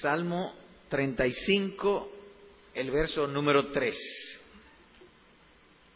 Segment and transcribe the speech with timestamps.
[0.00, 0.54] Salmo
[0.88, 2.12] 35,
[2.74, 3.96] el verso número 3.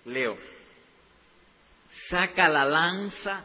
[0.07, 0.39] Leo.
[2.09, 3.45] Saca la lanza,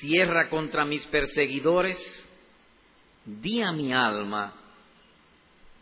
[0.00, 1.98] cierra contra mis perseguidores,
[3.24, 4.54] di a mi alma,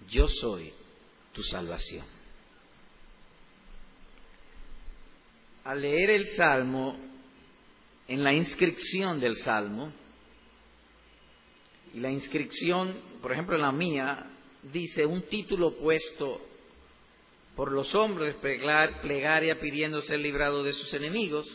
[0.08, 0.72] yo soy
[1.32, 2.06] tu salvación.
[5.64, 6.98] Al leer el Salmo,
[8.08, 9.92] en la inscripción del Salmo,
[11.94, 14.26] y la inscripción, por ejemplo, en la mía,
[14.72, 16.40] dice un título puesto
[17.56, 21.46] por los hombres, plegaria pidiendo ser librado de sus enemigos,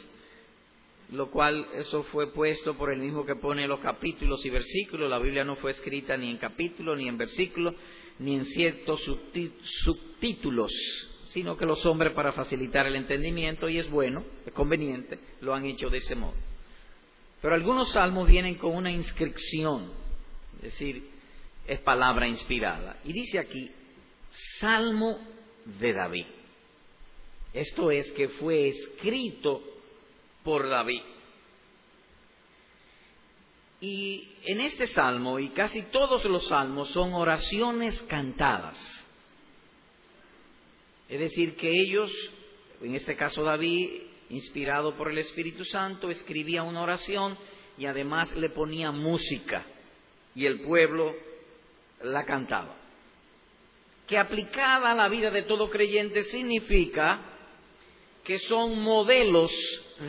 [1.12, 5.10] lo cual eso fue puesto por el mismo que pone los capítulos y versículos.
[5.10, 7.76] La Biblia no fue escrita ni en capítulo, ni en versículo,
[8.20, 10.72] ni en ciertos subtítulos,
[11.28, 15.66] sino que los hombres para facilitar el entendimiento, y es bueno, es conveniente, lo han
[15.66, 16.36] hecho de ese modo.
[17.42, 19.92] Pero algunos salmos vienen con una inscripción,
[20.58, 21.15] es decir,
[21.68, 23.00] es palabra inspirada.
[23.04, 23.72] Y dice aquí,
[24.60, 25.18] Salmo
[25.80, 26.26] de David.
[27.54, 29.62] Esto es que fue escrito
[30.44, 31.02] por David.
[33.82, 38.78] Y en este salmo, y casi todos los salmos, son oraciones cantadas.
[41.08, 42.12] Es decir, que ellos,
[42.82, 47.38] en este caso David, inspirado por el Espíritu Santo, escribía una oración
[47.78, 49.66] y además le ponía música.
[50.34, 51.14] Y el pueblo
[52.02, 52.76] la cantaba.
[54.08, 57.22] Que aplicada a la vida de todo creyente significa
[58.24, 59.52] que son modelos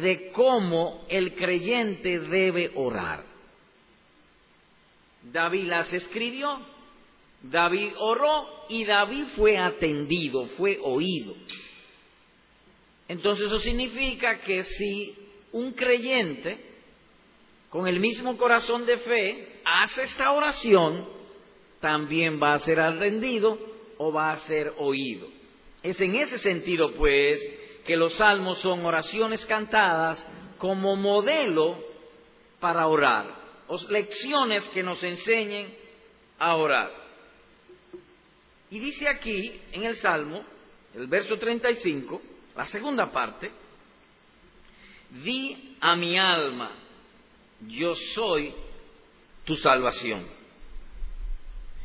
[0.02, 3.24] de cómo el creyente debe orar.
[5.22, 6.60] David las escribió,
[7.42, 11.34] David oró y David fue atendido, fue oído.
[13.08, 15.16] Entonces eso significa que si
[15.52, 16.58] un creyente
[17.70, 21.15] con el mismo corazón de fe hace esta oración,
[21.86, 23.56] también va a ser atendido
[23.96, 25.28] o va a ser oído.
[25.84, 27.40] Es en ese sentido, pues,
[27.86, 30.28] que los salmos son oraciones cantadas
[30.58, 31.78] como modelo
[32.58, 33.26] para orar,
[33.68, 35.72] o lecciones que nos enseñen
[36.40, 36.90] a orar.
[38.68, 40.44] Y dice aquí en el Salmo,
[40.92, 42.20] el verso 35,
[42.56, 43.48] la segunda parte,
[45.22, 46.72] di a mi alma,
[47.68, 48.52] yo soy
[49.44, 50.35] tu salvación.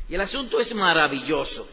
[0.08, 1.68] Y el asunto es maravilloso,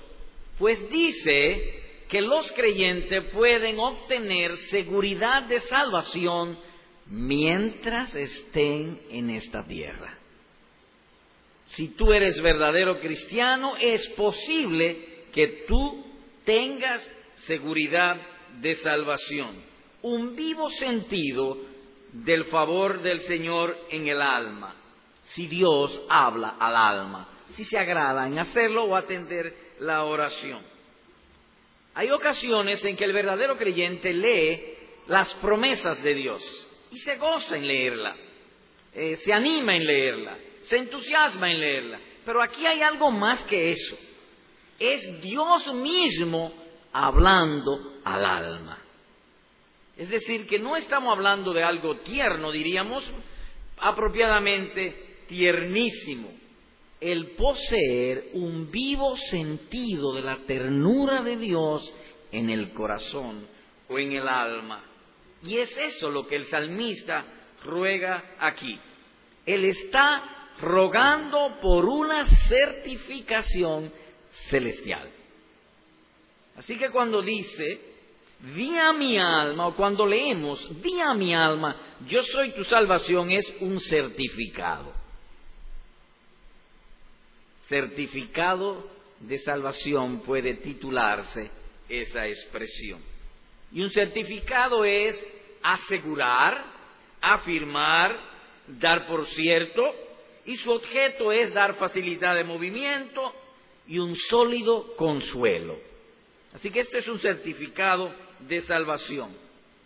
[0.57, 1.79] pues dice
[2.09, 6.57] que los creyentes pueden obtener seguridad de salvación
[7.05, 10.17] mientras estén en esta tierra.
[11.65, 16.03] Si tú eres verdadero cristiano, es posible que tú
[16.43, 17.07] tengas
[17.45, 18.19] seguridad
[18.59, 19.63] de salvación,
[20.01, 21.57] un vivo sentido
[22.11, 24.75] del favor del Señor en el alma,
[25.35, 30.61] si Dios habla al alma si se agrada en hacerlo o atender la oración.
[31.93, 34.77] Hay ocasiones en que el verdadero creyente lee
[35.07, 36.41] las promesas de Dios
[36.89, 38.15] y se goza en leerla,
[38.93, 41.99] eh, se anima en leerla, se entusiasma en leerla.
[42.23, 43.97] Pero aquí hay algo más que eso.
[44.79, 46.53] Es Dios mismo
[46.93, 48.77] hablando al alma.
[49.97, 53.03] Es decir, que no estamos hablando de algo tierno, diríamos
[53.79, 56.38] apropiadamente tiernísimo
[56.99, 61.93] el poseer un vivo sentido de la ternura de Dios
[62.31, 63.47] en el corazón
[63.87, 64.83] o en el alma.
[65.41, 67.25] Y es eso lo que el salmista
[67.63, 68.77] ruega aquí.
[69.45, 73.91] Él está rogando por una certificación
[74.49, 75.09] celestial.
[76.57, 77.79] Así que cuando dice,
[78.53, 83.31] di a mi alma, o cuando leemos, di a mi alma, yo soy tu salvación,
[83.31, 84.98] es un certificado
[87.69, 91.51] certificado de salvación puede titularse
[91.87, 93.01] esa expresión.
[93.71, 95.15] Y un certificado es
[95.61, 96.63] asegurar,
[97.21, 98.17] afirmar,
[98.67, 99.83] dar por cierto,
[100.45, 103.33] y su objeto es dar facilidad de movimiento
[103.87, 105.77] y un sólido consuelo.
[106.53, 109.35] Así que este es un certificado de salvación.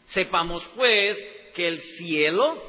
[0.05, 1.17] Sepamos pues
[1.53, 2.61] que el cielo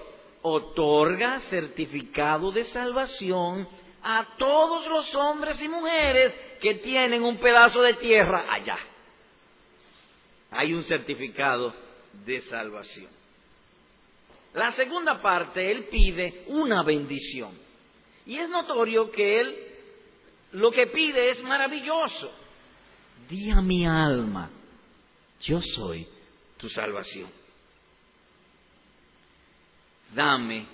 [0.42, 3.68] otorga certificado de salvación
[4.04, 8.76] a todos los hombres y mujeres que tienen un pedazo de tierra allá.
[10.50, 11.74] Hay un certificado
[12.26, 13.10] de salvación.
[14.52, 17.58] La segunda parte, Él pide una bendición.
[18.26, 19.56] Y es notorio que Él
[20.52, 22.30] lo que pide es maravilloso.
[23.28, 24.50] Di a mi alma,
[25.40, 26.06] yo soy
[26.58, 27.30] tu salvación.
[30.14, 30.66] Dame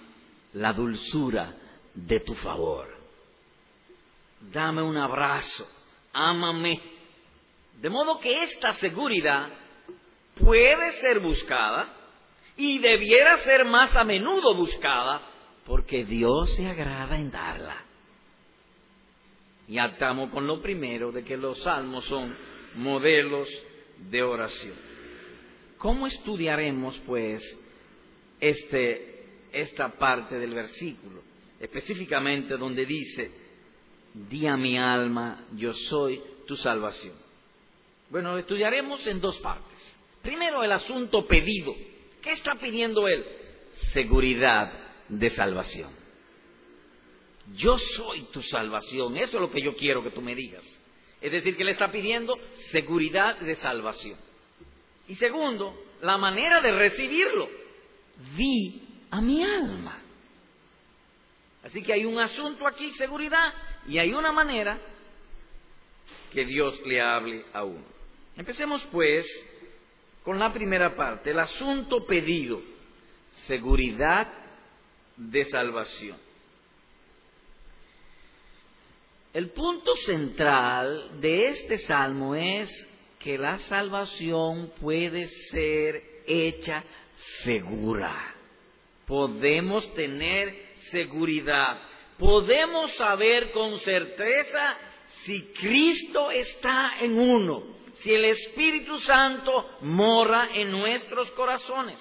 [0.54, 1.54] la dulzura
[1.94, 2.99] de tu favor.
[4.40, 5.68] Dame un abrazo,
[6.12, 6.80] ámame.
[7.80, 9.48] De modo que esta seguridad
[10.38, 11.94] puede ser buscada
[12.56, 15.22] y debiera ser más a menudo buscada
[15.66, 17.84] porque Dios se agrada en darla.
[19.68, 22.36] Y atamos con lo primero de que los salmos son
[22.74, 23.48] modelos
[24.10, 24.74] de oración.
[25.78, 27.40] ¿Cómo estudiaremos, pues,
[28.40, 31.22] este, esta parte del versículo?
[31.60, 33.30] Específicamente donde dice,
[34.14, 37.14] di a mi alma, yo soy tu salvación.
[38.10, 39.96] Bueno, lo estudiaremos en dos partes.
[40.22, 41.74] Primero, el asunto pedido.
[42.20, 43.24] ¿Qué está pidiendo él?
[43.92, 44.72] Seguridad
[45.08, 45.90] de salvación.
[47.54, 49.16] Yo soy tu salvación.
[49.16, 50.64] Eso es lo que yo quiero que tú me digas.
[51.20, 52.38] Es decir, que le está pidiendo
[52.70, 54.18] seguridad de salvación.
[55.08, 57.48] Y segundo, la manera de recibirlo.
[58.36, 59.98] Di a mi alma.
[61.62, 63.52] Así que hay un asunto aquí, seguridad,
[63.86, 64.78] y hay una manera
[66.32, 67.84] que Dios le hable a uno.
[68.36, 69.26] Empecemos pues
[70.24, 72.62] con la primera parte, el asunto pedido,
[73.46, 74.28] seguridad
[75.16, 76.18] de salvación.
[79.32, 82.68] El punto central de este salmo es
[83.20, 86.82] que la salvación puede ser hecha
[87.44, 88.34] segura.
[89.06, 91.80] Podemos tener seguridad.
[92.20, 94.76] Podemos saber con certeza
[95.24, 97.62] si Cristo está en uno,
[97.94, 101.98] si el Espíritu Santo mora en nuestros corazones.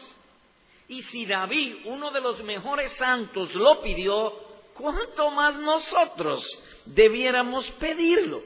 [0.89, 4.33] Y si David, uno de los mejores santos, lo pidió,
[4.73, 6.43] ¿cuánto más nosotros
[6.85, 8.43] debiéramos pedirlo?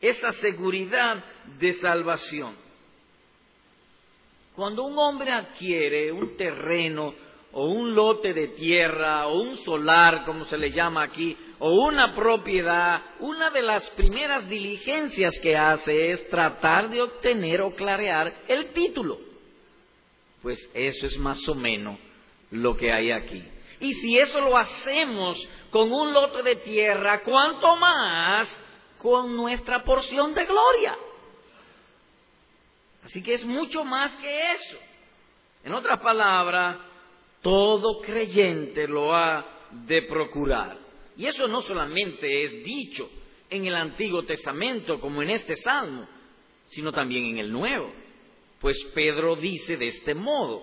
[0.00, 1.24] Esa seguridad
[1.60, 2.56] de salvación.
[4.56, 7.14] Cuando un hombre adquiere un terreno
[7.52, 12.14] o un lote de tierra o un solar, como se le llama aquí, o una
[12.14, 18.72] propiedad, una de las primeras diligencias que hace es tratar de obtener o clarear el
[18.72, 19.18] título.
[20.40, 21.98] Pues eso es más o menos
[22.50, 23.44] lo que hay aquí.
[23.80, 25.38] Y si eso lo hacemos
[25.70, 28.48] con un lote de tierra, ¿cuánto más
[28.98, 30.96] con nuestra porción de gloria?
[33.04, 34.76] Así que es mucho más que eso.
[35.64, 36.76] En otras palabras,
[37.42, 39.44] todo creyente lo ha
[39.86, 40.78] de procurar.
[41.16, 43.10] Y eso no solamente es dicho
[43.50, 46.08] en el Antiguo Testamento como en este Salmo,
[46.66, 47.92] sino también en el Nuevo.
[48.60, 50.62] Pues Pedro dice de este modo,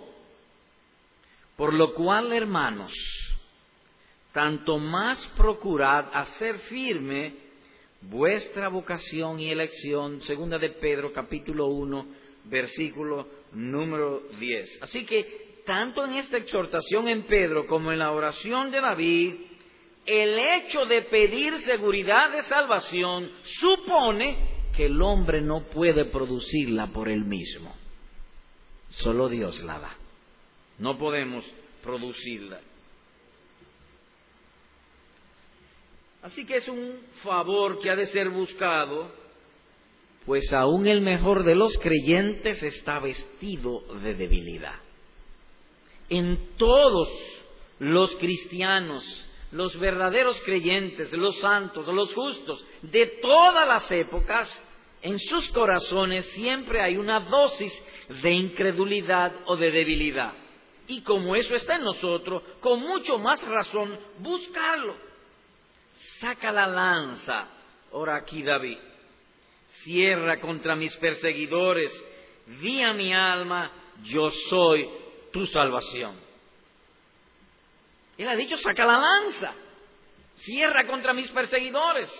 [1.55, 2.93] por lo cual, hermanos,
[4.31, 7.33] tanto más procurad hacer firme
[8.01, 12.07] vuestra vocación y elección, segunda de Pedro capítulo 1,
[12.45, 14.83] versículo número 10.
[14.83, 19.35] Así que, tanto en esta exhortación en Pedro como en la oración de David,
[20.05, 27.09] el hecho de pedir seguridad de salvación supone que el hombre no puede producirla por
[27.09, 27.75] él mismo.
[28.89, 29.95] Solo Dios la da.
[30.79, 31.45] No podemos
[31.83, 32.59] producirla.
[36.21, 39.11] Así que es un favor que ha de ser buscado,
[40.25, 44.88] pues aún el mejor de los creyentes está vestido de debilidad.
[46.09, 47.09] En todos
[47.79, 49.03] los cristianos,
[49.51, 54.65] los verdaderos creyentes, los santos, los justos, de todas las épocas,
[55.01, 57.73] en sus corazones siempre hay una dosis
[58.21, 60.33] de incredulidad o de debilidad.
[60.87, 64.95] Y como eso está en nosotros, con mucho más razón, buscarlo.
[66.19, 67.47] Saca la lanza,
[67.91, 68.77] ora aquí David,
[69.83, 71.93] cierra contra mis perseguidores,
[72.61, 73.71] di a mi alma,
[74.03, 74.89] yo soy
[75.31, 76.15] tu salvación.
[78.17, 79.53] Él ha dicho, saca la lanza,
[80.35, 82.11] cierra contra mis perseguidores.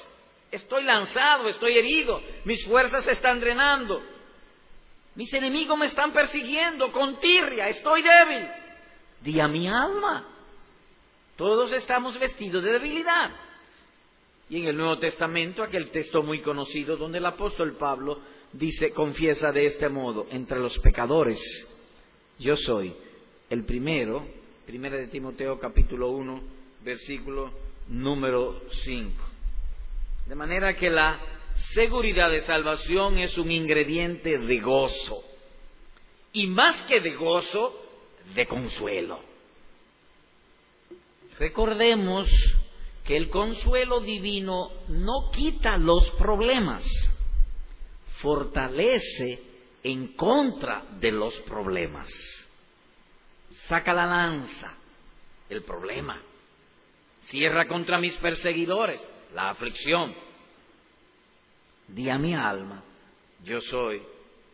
[0.52, 4.02] Estoy lanzado, estoy herido, mis fuerzas se están drenando.
[5.16, 8.50] Mis enemigos me están persiguiendo con tirria, estoy débil.
[9.22, 10.26] Di a mi alma.
[11.36, 13.32] Todos estamos vestidos de debilidad.
[14.50, 18.22] Y en el Nuevo Testamento, aquel texto muy conocido donde el apóstol Pablo
[18.54, 21.40] dice, confiesa de este modo, entre los pecadores,
[22.40, 22.96] yo soy
[23.50, 24.26] el primero,
[24.66, 26.42] primera de Timoteo capítulo 1,
[26.84, 27.52] versículo
[27.90, 29.12] número 5.
[30.26, 31.20] De manera que la
[31.74, 35.22] seguridad de salvación es un ingrediente de gozo.
[36.32, 37.76] Y más que de gozo,
[38.34, 39.20] de consuelo.
[41.38, 42.30] Recordemos
[43.04, 46.86] que el consuelo divino no quita los problemas,
[48.22, 49.49] fortalece
[49.84, 52.10] en contra de los problemas.
[53.68, 54.76] Saca la lanza,
[55.50, 56.22] el problema.
[57.24, 60.16] Cierra contra mis perseguidores, la aflicción.
[61.88, 62.84] Di a mi alma,
[63.44, 64.02] yo soy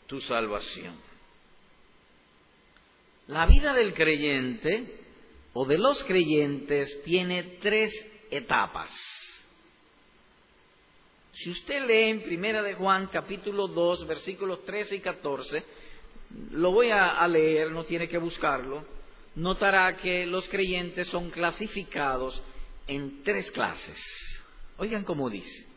[0.08, 0.96] tu salvación.
[3.28, 5.02] La vida del creyente
[5.54, 7.92] o de los creyentes tiene tres
[8.30, 8.92] etapas.
[11.36, 15.64] Si usted lee en Primera de Juan capítulo 2 versículos 13 y 14,
[16.52, 18.86] lo voy a, a leer, no tiene que buscarlo,
[19.36, 22.42] notará que los creyentes son clasificados
[22.88, 24.02] en tres clases.
[24.78, 25.68] Oigan cómo dice.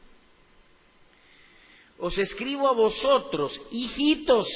[1.99, 4.47] Os escribo a vosotros, hijitos,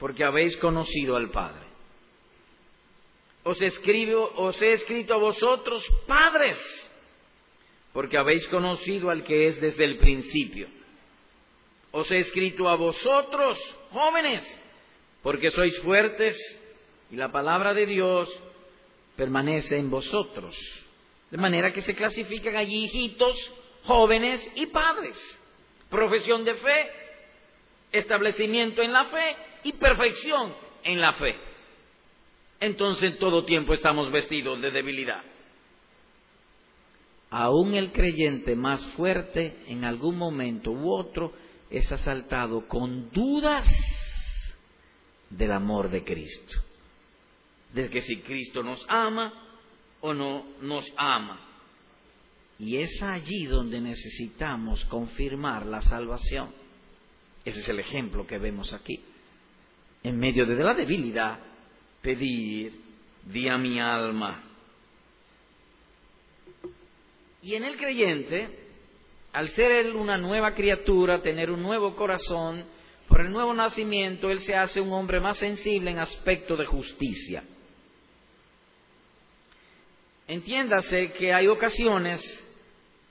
[0.00, 1.66] porque habéis conocido al Padre.
[3.44, 6.58] Os escribo, os he escrito a vosotros, padres,
[7.92, 10.68] porque habéis conocido al que es desde el principio.
[11.90, 13.58] Os he escrito a vosotros,
[13.90, 14.42] jóvenes,
[15.22, 16.36] porque sois fuertes
[17.10, 18.28] y la palabra de Dios
[19.16, 20.56] permanece en vosotros.
[21.30, 23.36] De manera que se clasifican allí hijitos,
[23.84, 25.16] jóvenes y padres.
[25.90, 26.90] Profesión de fe,
[27.92, 30.54] establecimiento en la fe y perfección
[30.84, 31.36] en la fe.
[32.60, 35.22] Entonces en todo tiempo estamos vestidos de debilidad.
[37.30, 41.32] Aún el creyente más fuerte en algún momento u otro
[41.70, 43.68] es asaltado con dudas
[45.28, 46.62] del amor de Cristo.
[47.74, 49.32] De que si Cristo nos ama
[50.00, 51.40] o no nos ama.
[52.58, 56.50] Y es allí donde necesitamos confirmar la salvación.
[57.44, 59.00] Ese es el ejemplo que vemos aquí.
[60.02, 61.38] En medio de la debilidad,
[62.00, 62.80] pedir,
[63.24, 64.47] di a mi alma,
[67.42, 68.48] y en el creyente,
[69.32, 72.64] al ser él una nueva criatura, tener un nuevo corazón,
[73.08, 77.42] por el nuevo nacimiento, él se hace un hombre más sensible en aspecto de justicia.
[80.26, 82.20] Entiéndase que hay ocasiones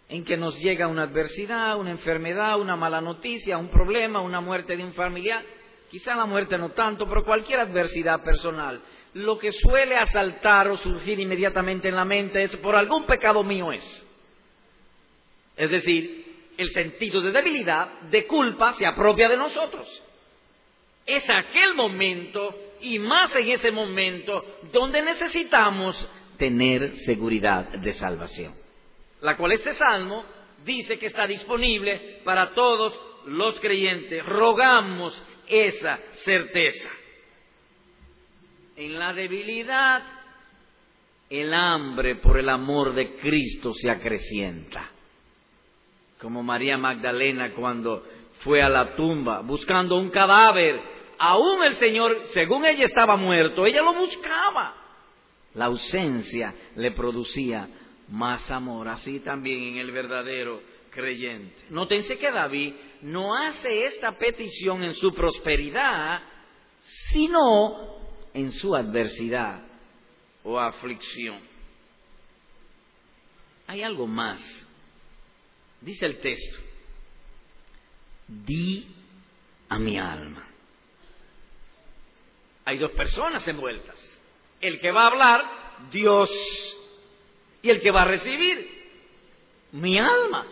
[0.07, 4.77] en que nos llega una adversidad, una enfermedad, una mala noticia, un problema, una muerte
[4.77, 5.43] de un familiar,
[5.89, 8.81] quizá la muerte no tanto, pero cualquier adversidad personal.
[9.13, 13.71] Lo que suele asaltar o surgir inmediatamente en la mente es por algún pecado mío
[13.71, 14.06] es.
[15.57, 16.25] Es decir,
[16.57, 19.87] el sentido de debilidad, de culpa, se apropia de nosotros.
[21.05, 28.53] Es aquel momento, y más en ese momento, donde necesitamos tener seguridad de salvación.
[29.21, 30.23] La cual este salmo
[30.63, 32.93] dice que está disponible para todos
[33.25, 34.23] los creyentes.
[34.23, 36.91] Rogamos esa certeza.
[38.75, 40.03] En la debilidad,
[41.29, 44.91] el hambre por el amor de Cristo se acrecienta
[46.21, 48.03] como María Magdalena cuando
[48.39, 50.81] fue a la tumba buscando un cadáver.
[51.19, 54.75] Aún el Señor, según ella estaba muerto, ella lo buscaba.
[55.53, 57.67] La ausencia le producía
[58.09, 61.55] más amor, así también en el verdadero creyente.
[61.69, 66.21] Nótense que David no hace esta petición en su prosperidad,
[67.11, 67.97] sino
[68.33, 69.65] en su adversidad
[70.43, 71.39] o aflicción.
[73.65, 74.66] Hay algo más
[75.81, 76.57] Dice el texto,
[78.27, 78.87] di
[79.69, 80.47] a mi alma.
[82.65, 83.97] Hay dos personas envueltas.
[84.59, 86.29] El que va a hablar, Dios,
[87.61, 88.77] y el que va a recibir,
[89.71, 90.45] mi alma.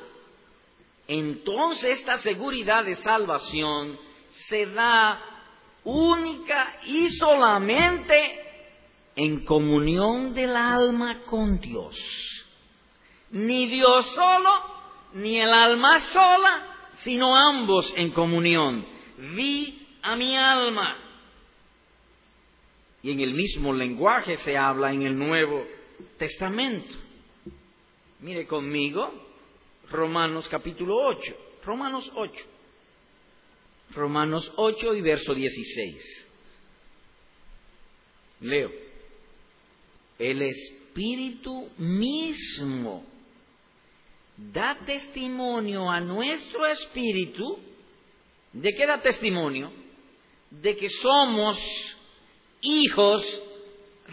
[1.08, 4.00] Entonces esta seguridad de salvación
[4.48, 5.22] se da
[5.84, 8.42] única y solamente
[9.16, 11.96] en comunión del alma con Dios.
[13.32, 14.75] Ni Dios solo,
[15.16, 18.86] ni el alma sola, sino ambos en comunión.
[19.36, 20.98] Vi a mi alma.
[23.02, 25.66] Y en el mismo lenguaje se habla en el Nuevo
[26.18, 26.94] Testamento.
[28.20, 29.12] Mire conmigo
[29.90, 31.36] Romanos capítulo 8.
[31.64, 32.34] Romanos 8.
[33.92, 36.28] Romanos 8 y verso 16.
[38.42, 38.72] Leo.
[40.20, 43.15] El Espíritu mismo
[44.38, 47.60] da testimonio a nuestro espíritu,
[48.52, 49.72] ¿de qué da testimonio?
[50.50, 51.58] De que somos
[52.62, 53.44] hijos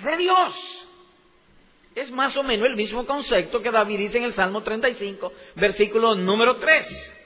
[0.03, 0.89] de Dios.
[1.95, 6.15] Es más o menos el mismo concepto que David dice en el Salmo 35, versículo
[6.15, 7.19] número 3.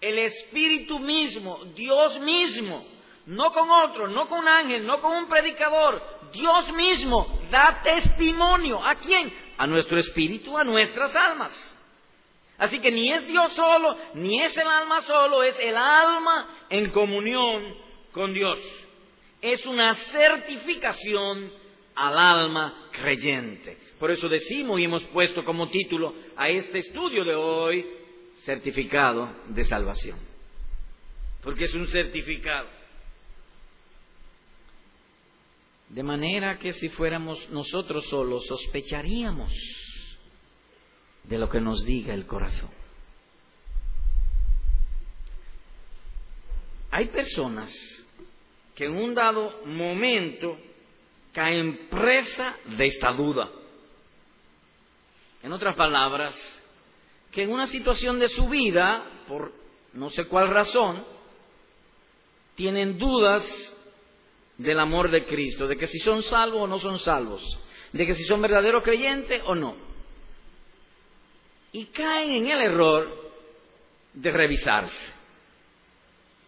[0.00, 2.84] El Espíritu mismo, Dios mismo,
[3.26, 8.84] no con otro, no con un ángel, no con un predicador, Dios mismo da testimonio.
[8.84, 9.32] ¿A quién?
[9.58, 11.71] A nuestro espíritu, a nuestras almas.
[12.62, 16.90] Así que ni es Dios solo, ni es el alma solo, es el alma en
[16.90, 17.74] comunión
[18.12, 18.60] con Dios.
[19.40, 21.50] Es una certificación
[21.96, 23.78] al alma creyente.
[23.98, 27.84] Por eso decimos y hemos puesto como título a este estudio de hoy,
[28.44, 30.20] certificado de salvación.
[31.42, 32.68] Porque es un certificado.
[35.88, 39.50] De manera que si fuéramos nosotros solos, sospecharíamos
[41.24, 42.70] de lo que nos diga el corazón.
[46.90, 47.72] Hay personas
[48.74, 50.58] que en un dado momento
[51.32, 53.50] caen presa de esta duda.
[55.42, 56.34] En otras palabras,
[57.30, 59.52] que en una situación de su vida, por
[59.94, 61.04] no sé cuál razón,
[62.54, 63.42] tienen dudas
[64.58, 67.42] del amor de Cristo, de que si son salvos o no son salvos,
[67.92, 69.91] de que si son verdaderos creyentes o no.
[71.72, 73.32] Y caen en el error
[74.12, 75.12] de revisarse,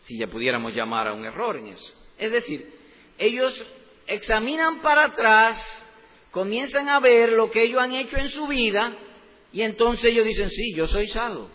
[0.03, 1.95] si ya pudiéramos llamar a un error en eso.
[2.19, 2.71] Es decir,
[3.17, 3.55] ellos
[4.07, 5.59] examinan para atrás,
[6.31, 8.97] comienzan a ver lo que ellos han hecho en su vida
[9.51, 11.49] y entonces ellos dicen, sí, yo soy salvo.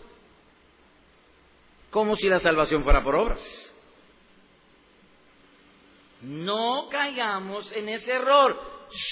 [1.90, 3.40] Como si la salvación fuera por obras.
[6.22, 8.60] No caigamos en ese error.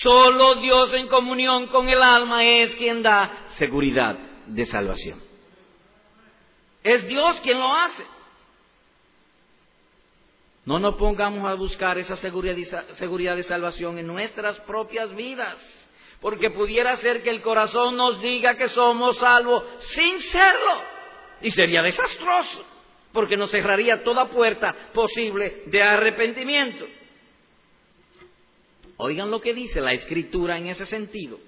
[0.03, 5.21] Solo Dios en comunión con el alma es quien da seguridad de salvación.
[6.83, 8.05] Es Dios quien lo hace.
[10.65, 15.57] No nos pongamos a buscar esa seguridad de salvación en nuestras propias vidas,
[16.21, 20.83] porque pudiera ser que el corazón nos diga que somos salvos sin serlo,
[21.41, 22.67] y sería desastroso,
[23.13, 26.87] porque nos cerraría toda puerta posible de arrepentimiento.
[28.99, 31.39] Oigan lo que dice la escritura en ese sentido.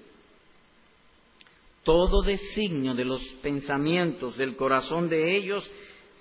[1.83, 5.69] Todo designio de los pensamientos del corazón de ellos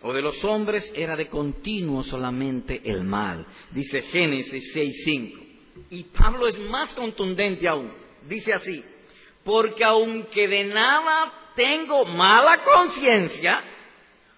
[0.03, 3.47] o de los hombres era de continuo solamente el mal.
[3.73, 5.47] Dice Génesis 6.5.
[5.91, 7.93] Y Pablo es más contundente aún.
[8.27, 8.85] Dice así,
[9.45, 13.63] porque aunque de nada tengo mala conciencia,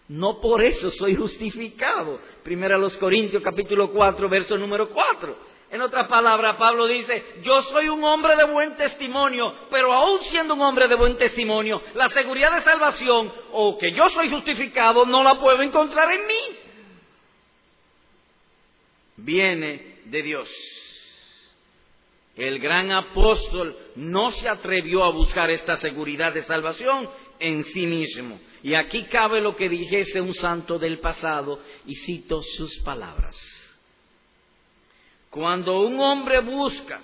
[0.08, 2.20] no por eso soy justificado.
[2.42, 5.51] Primero a los Corintios capítulo 4, verso número 4.
[5.72, 10.52] En otras palabras, Pablo dice, yo soy un hombre de buen testimonio, pero aún siendo
[10.52, 15.22] un hombre de buen testimonio, la seguridad de salvación o que yo soy justificado no
[15.22, 16.58] la puedo encontrar en mí.
[19.16, 20.50] Viene de Dios.
[22.36, 27.08] El gran apóstol no se atrevió a buscar esta seguridad de salvación
[27.38, 28.38] en sí mismo.
[28.62, 33.61] Y aquí cabe lo que dijese un santo del pasado, y cito sus palabras.
[35.32, 37.00] Cuando un hombre busca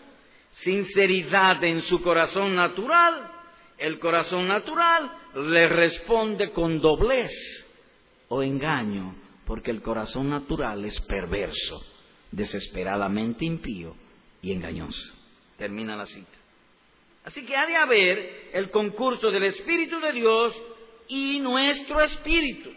[0.53, 3.27] sinceridad en su corazón natural,
[3.79, 7.33] el corazón natural le responde con doblez
[8.29, 11.83] o engaño, porque el corazón natural es perverso,
[12.31, 13.97] desesperadamente impío
[14.43, 15.15] y engañoso.
[15.57, 16.37] Termina la cita.
[17.25, 20.63] Así que ha de haber el concurso del Espíritu de Dios
[21.09, 22.75] y nuestro Espíritu.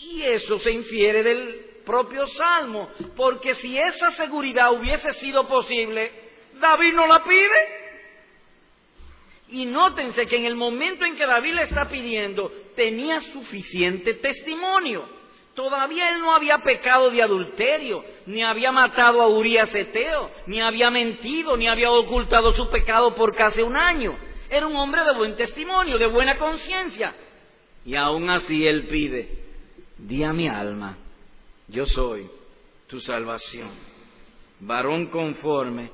[0.00, 6.12] Y eso se infiere del propio Salmo, porque si esa seguridad hubiese sido posible,
[6.60, 7.88] David no la pide.
[9.48, 15.08] Y nótense que en el momento en que David le está pidiendo, tenía suficiente testimonio.
[15.54, 20.90] Todavía él no había pecado de adulterio, ni había matado a Urias Eteo, ni había
[20.90, 24.16] mentido, ni había ocultado su pecado por casi un año.
[24.50, 27.14] Era un hombre de buen testimonio, de buena conciencia.
[27.86, 29.46] Y aún así él pide,
[29.96, 30.98] di a mi alma,
[31.68, 32.28] yo soy
[32.86, 33.70] tu salvación,
[34.60, 35.90] varón conforme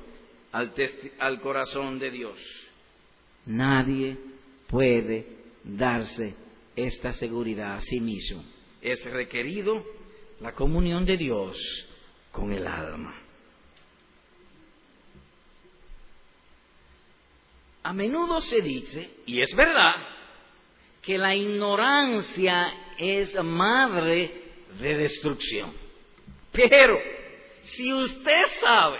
[0.51, 0.73] al,
[1.19, 2.37] al corazón de Dios.
[3.45, 4.17] Nadie
[4.67, 5.27] puede
[5.63, 6.35] darse
[6.75, 8.43] esta seguridad a sí mismo.
[8.81, 9.83] Es requerido
[10.39, 11.57] la comunión de Dios
[12.31, 13.21] con el alma.
[17.83, 19.95] A menudo se dice, y es verdad,
[21.03, 24.44] que la ignorancia es madre
[24.79, 25.73] de destrucción.
[26.51, 26.99] Pero
[27.63, 28.99] si usted sabe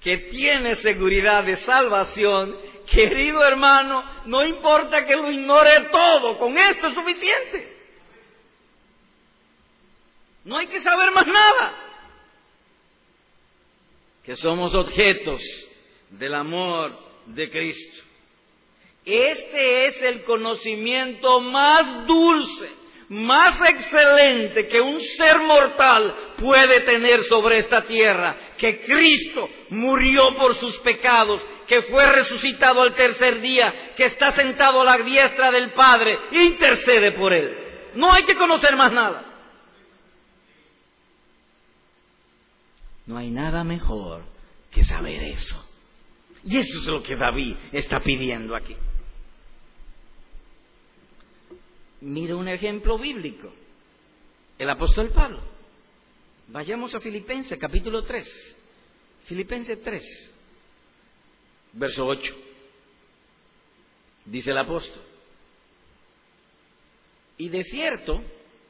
[0.00, 2.56] que tiene seguridad de salvación,
[2.90, 7.76] querido hermano, no importa que lo ignore todo, con esto es suficiente.
[10.44, 11.84] No hay que saber más nada.
[14.24, 15.40] Que somos objetos
[16.10, 18.04] del amor de Cristo.
[19.04, 22.77] Este es el conocimiento más dulce
[23.08, 30.54] más excelente que un ser mortal puede tener sobre esta tierra, que Cristo murió por
[30.56, 35.72] sus pecados, que fue resucitado al tercer día, que está sentado a la diestra del
[35.72, 37.56] Padre, intercede por él.
[37.94, 39.24] No hay que conocer más nada.
[43.06, 44.22] No hay nada mejor
[44.70, 45.64] que saber eso.
[46.44, 48.76] Y eso es lo que David está pidiendo aquí.
[52.00, 53.52] Mire un ejemplo bíblico.
[54.58, 55.40] El apóstol Pablo.
[56.48, 58.56] Vayamos a Filipenses capítulo 3.
[59.26, 60.34] Filipenses 3,
[61.74, 62.34] verso 8.
[64.24, 65.02] Dice el apóstol.
[67.36, 68.22] Y de cierto,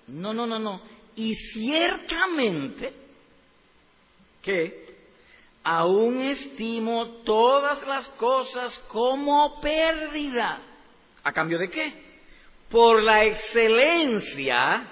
[0.09, 0.83] no, no, no, no,
[1.15, 2.93] y ciertamente
[4.43, 4.97] que
[5.63, 10.61] aún estimo todas las cosas como pérdida.
[11.23, 12.08] ¿A cambio de qué?
[12.71, 14.87] Por la excelencia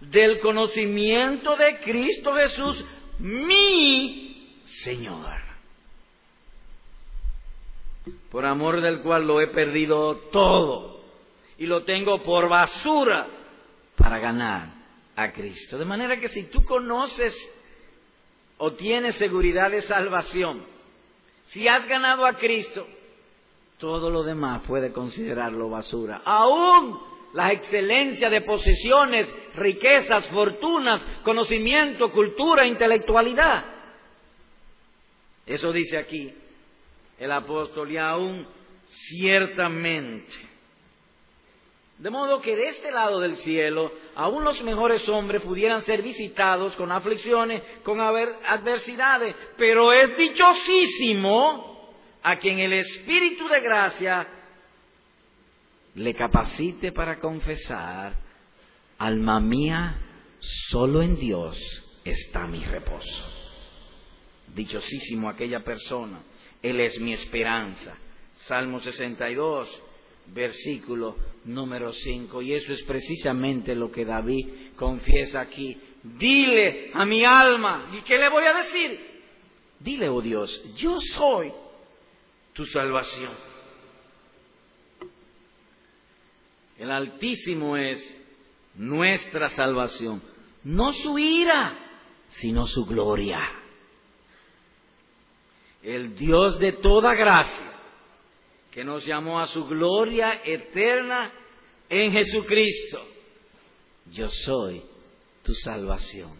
[0.00, 2.84] del conocimiento de Cristo Jesús,
[3.18, 5.40] mi Señor.
[8.30, 11.00] Por amor del cual lo he perdido todo
[11.56, 13.26] y lo tengo por basura
[13.96, 14.74] para ganar
[15.16, 15.78] a Cristo.
[15.78, 17.34] De manera que si tú conoces
[18.58, 20.64] o tienes seguridad de salvación,
[21.48, 22.86] si has ganado a Cristo,
[23.78, 26.22] todo lo demás puede considerarlo basura.
[26.24, 33.64] Aún la excelencia de posesiones, riquezas, fortunas, conocimiento, cultura, intelectualidad.
[35.44, 36.32] Eso dice aquí
[37.18, 38.46] el apóstol y aún
[38.86, 40.54] ciertamente
[41.98, 46.74] de modo que de este lado del cielo, aún los mejores hombres pudieran ser visitados
[46.74, 54.26] con aflicciones, con adversidades, pero es dichosísimo a quien el Espíritu de gracia
[55.94, 58.14] le capacite para confesar,
[58.98, 59.96] alma mía,
[60.68, 61.56] solo en Dios
[62.04, 63.30] está mi reposo.
[64.54, 66.22] Dichosísimo aquella persona,
[66.62, 67.96] Él es mi esperanza.
[68.46, 69.82] Salmo 62,
[70.26, 72.42] versículo número 5.
[72.42, 75.80] Y eso es precisamente lo que David confiesa aquí.
[76.02, 79.14] Dile a mi alma, ¿y qué le voy a decir?
[79.80, 81.52] Dile, oh Dios, yo soy
[82.52, 83.53] tu salvación.
[86.84, 87.98] El Altísimo es
[88.74, 90.22] nuestra salvación,
[90.64, 91.78] no su ira,
[92.28, 93.40] sino su gloria.
[95.82, 97.72] El Dios de toda gracia
[98.70, 101.32] que nos llamó a su gloria eterna
[101.88, 103.00] en Jesucristo.
[104.12, 104.82] Yo soy
[105.42, 106.32] tu salvación.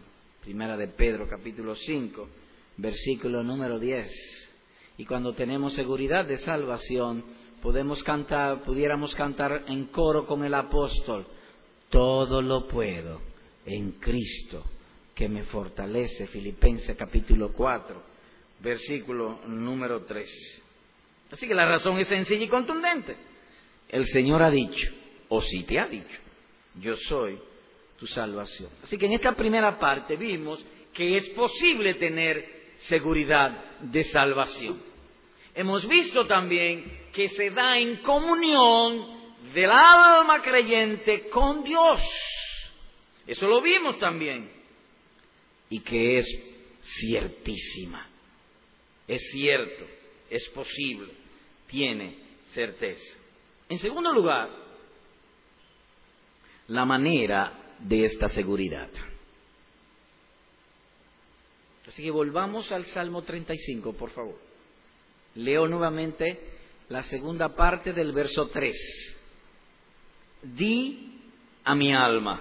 [0.42, 2.28] Primera de Pedro capítulo 5,
[2.76, 4.52] versículo número 10.
[4.98, 7.24] Y cuando tenemos seguridad de salvación,
[7.64, 11.27] podemos cantar, pudiéramos cantar en coro con el apóstol,
[11.88, 13.22] todo lo puedo
[13.64, 14.62] en Cristo
[15.14, 16.27] que me fortalece.
[16.27, 18.03] Filipenses capítulo 4,
[18.61, 20.62] versículo número 3.
[21.33, 23.16] Así que la razón es sencilla y contundente.
[23.88, 24.92] El Señor ha dicho,
[25.31, 26.20] o si te ha dicho,
[26.83, 27.38] yo soy
[27.98, 28.68] tu salvación.
[28.83, 34.93] Así que en esta primera parte vimos que es posible tener seguridad de salvación.
[35.54, 42.00] Hemos visto también que se da en comunión del alma creyente con Dios.
[43.26, 44.50] Eso lo vimos también.
[45.70, 46.26] Y que es
[46.82, 48.08] ciertísima.
[49.06, 49.84] Es cierto,
[50.30, 51.24] es posible
[51.66, 52.16] tiene
[52.52, 53.16] certeza.
[53.68, 54.48] En segundo lugar,
[56.68, 58.90] la manera de esta seguridad.
[61.86, 64.38] Así que volvamos al Salmo 35, por favor.
[65.35, 66.53] Leo nuevamente
[66.88, 68.75] la segunda parte del verso 3.
[70.42, 71.20] Di
[71.64, 72.40] a mi alma,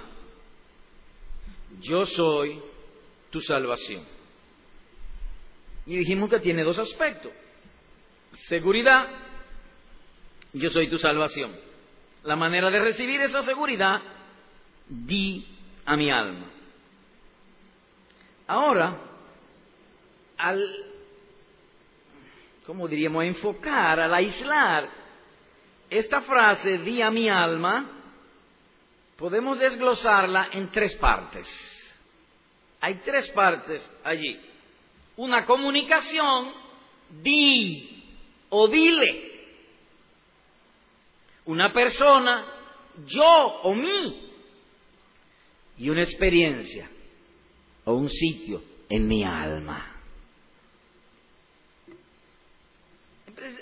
[1.82, 2.62] yo soy
[3.30, 4.06] tu salvación.
[5.86, 7.32] Y dijimos que tiene dos aspectos
[8.48, 9.08] seguridad,
[10.54, 11.52] yo soy tu salvación.
[12.24, 14.02] La manera de recibir esa seguridad,
[14.88, 15.46] di
[15.86, 16.50] a mi alma.
[18.48, 18.98] Ahora,
[20.38, 20.62] al,
[22.66, 24.90] ¿cómo diríamos?, enfocar, al aislar
[25.90, 27.90] esta frase, di a mi alma,
[29.18, 31.48] podemos desglosarla en tres partes.
[32.82, 34.40] Hay tres partes allí.
[35.16, 36.52] Una comunicación,
[37.22, 38.04] di
[38.50, 39.32] o dile.
[41.46, 42.46] Una persona,
[43.06, 44.32] yo o mí.
[45.78, 46.90] Y una experiencia
[47.86, 49.93] o un sitio en mi alma.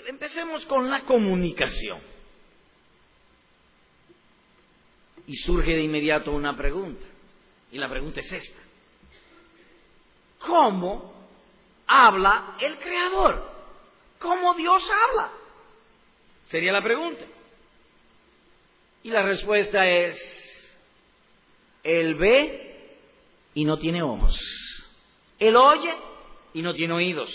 [0.06, 2.00] Empecemos con la comunicación.
[5.26, 7.04] Y surge de inmediato una pregunta.
[7.70, 8.60] Y la pregunta es esta.
[10.38, 11.12] ¿Cómo
[11.86, 13.50] habla el Creador?
[14.18, 15.30] ¿Cómo Dios habla?
[16.44, 17.24] Sería la pregunta.
[19.02, 20.16] Y la respuesta es,
[21.82, 22.98] Él ve
[23.54, 24.38] y no tiene ojos.
[25.38, 25.92] Él oye
[26.54, 27.32] y no tiene oídos.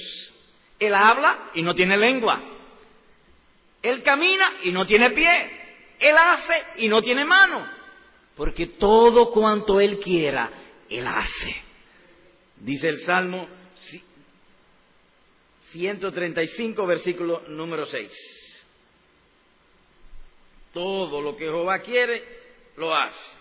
[0.79, 2.41] Él habla y no tiene lengua.
[3.81, 5.51] Él camina y no tiene pie.
[5.99, 7.75] Él hace y no tiene mano.
[8.35, 10.51] porque todo cuanto Él quiera,
[10.89, 11.55] Él hace.
[12.57, 13.47] Dice el Salmo
[15.71, 18.57] 135, versículo número 6.
[20.73, 22.23] Todo lo que Jehová quiere,
[22.77, 23.37] lo hace.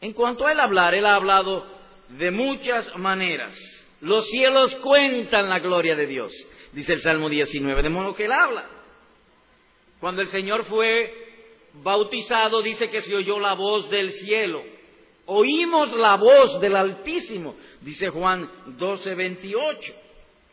[0.00, 1.66] En cuanto a él hablar, él ha hablado
[2.08, 3.56] de muchas maneras.
[4.00, 6.32] Los cielos cuentan la gloria de Dios,
[6.72, 8.66] dice el Salmo 19, de modo que él habla.
[9.98, 11.12] Cuando el Señor fue
[11.74, 14.62] bautizado, dice que se oyó la voz del cielo.
[15.26, 19.94] Oímos la voz del Altísimo, dice Juan 12, 28.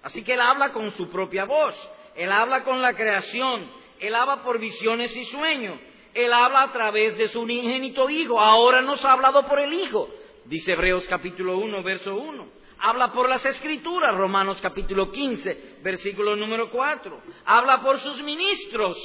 [0.02, 1.76] Así que él habla con su propia voz,
[2.16, 5.80] él habla con la creación, él habla por visiones y sueños,
[6.14, 10.10] él habla a través de su unigénito Hijo, ahora nos ha hablado por el Hijo,
[10.46, 12.65] dice Hebreos capítulo 1, verso 1.
[12.80, 17.22] Habla por las escrituras, Romanos capítulo 15, versículo número 4.
[17.46, 18.98] Habla por sus ministros,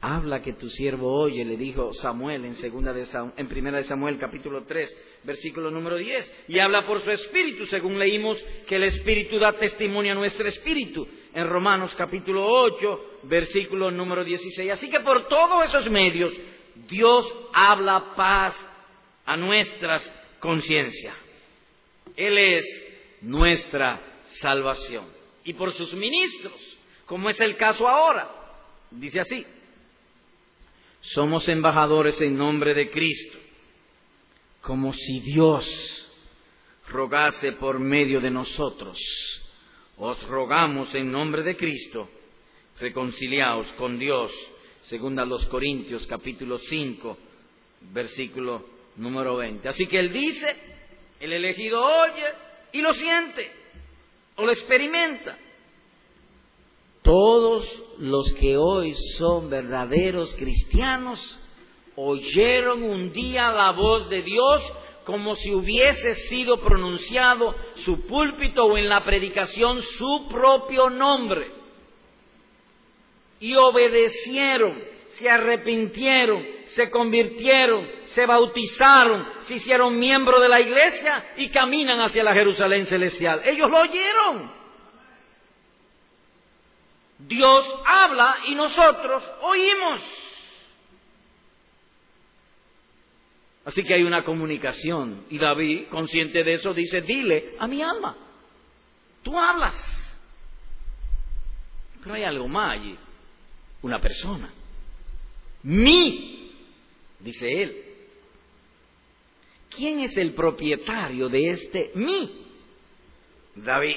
[0.00, 3.04] Habla que tu siervo oye, le dijo Samuel en, segunda de
[3.36, 6.44] en primera de Samuel capítulo 3, versículo número 10.
[6.46, 11.08] Y habla por su espíritu, según leímos que el espíritu da testimonio a nuestro espíritu
[11.34, 14.70] en Romanos capítulo 8, versículo número 16.
[14.70, 16.32] Así que por todos esos medios
[16.88, 18.54] Dios habla paz
[19.26, 20.08] a nuestras
[20.40, 21.14] conciencias.
[22.16, 22.64] Él es
[23.22, 24.00] nuestra
[24.40, 25.06] salvación.
[25.44, 28.30] Y por sus ministros, como es el caso ahora,
[28.90, 29.46] dice así,
[31.00, 33.38] somos embajadores en nombre de Cristo,
[34.60, 35.66] como si Dios
[36.88, 38.98] rogase por medio de nosotros.
[39.96, 42.08] Os rogamos en nombre de Cristo,
[42.78, 44.30] reconciliaos con Dios,
[44.82, 47.18] según a los Corintios capítulo 5,
[47.92, 49.68] versículo número 20.
[49.68, 50.56] Así que Él dice,
[51.20, 52.24] el elegido oye
[52.72, 53.50] y lo siente,
[54.36, 55.38] o lo experimenta.
[57.02, 57.64] Todos
[57.98, 61.40] los que hoy son verdaderos cristianos
[61.96, 64.62] oyeron un día la voz de Dios
[65.04, 71.50] como si hubiese sido pronunciado su púlpito o en la predicación su propio nombre.
[73.40, 74.78] Y obedecieron,
[75.12, 82.24] se arrepintieron, se convirtieron, se bautizaron, se hicieron miembros de la iglesia y caminan hacia
[82.24, 83.42] la Jerusalén celestial.
[83.44, 84.52] Ellos lo oyeron.
[87.18, 90.00] Dios habla y nosotros oímos.
[93.64, 95.26] Así que hay una comunicación.
[95.28, 98.16] Y David, consciente de eso, dice, dile a mi alma,
[99.22, 99.76] tú hablas.
[102.02, 102.96] Pero hay algo más allí,
[103.82, 104.54] una persona.
[105.64, 106.27] Mi,
[107.20, 107.84] dice él.
[109.70, 112.46] ¿Quién es el propietario de este mi?
[113.54, 113.96] David.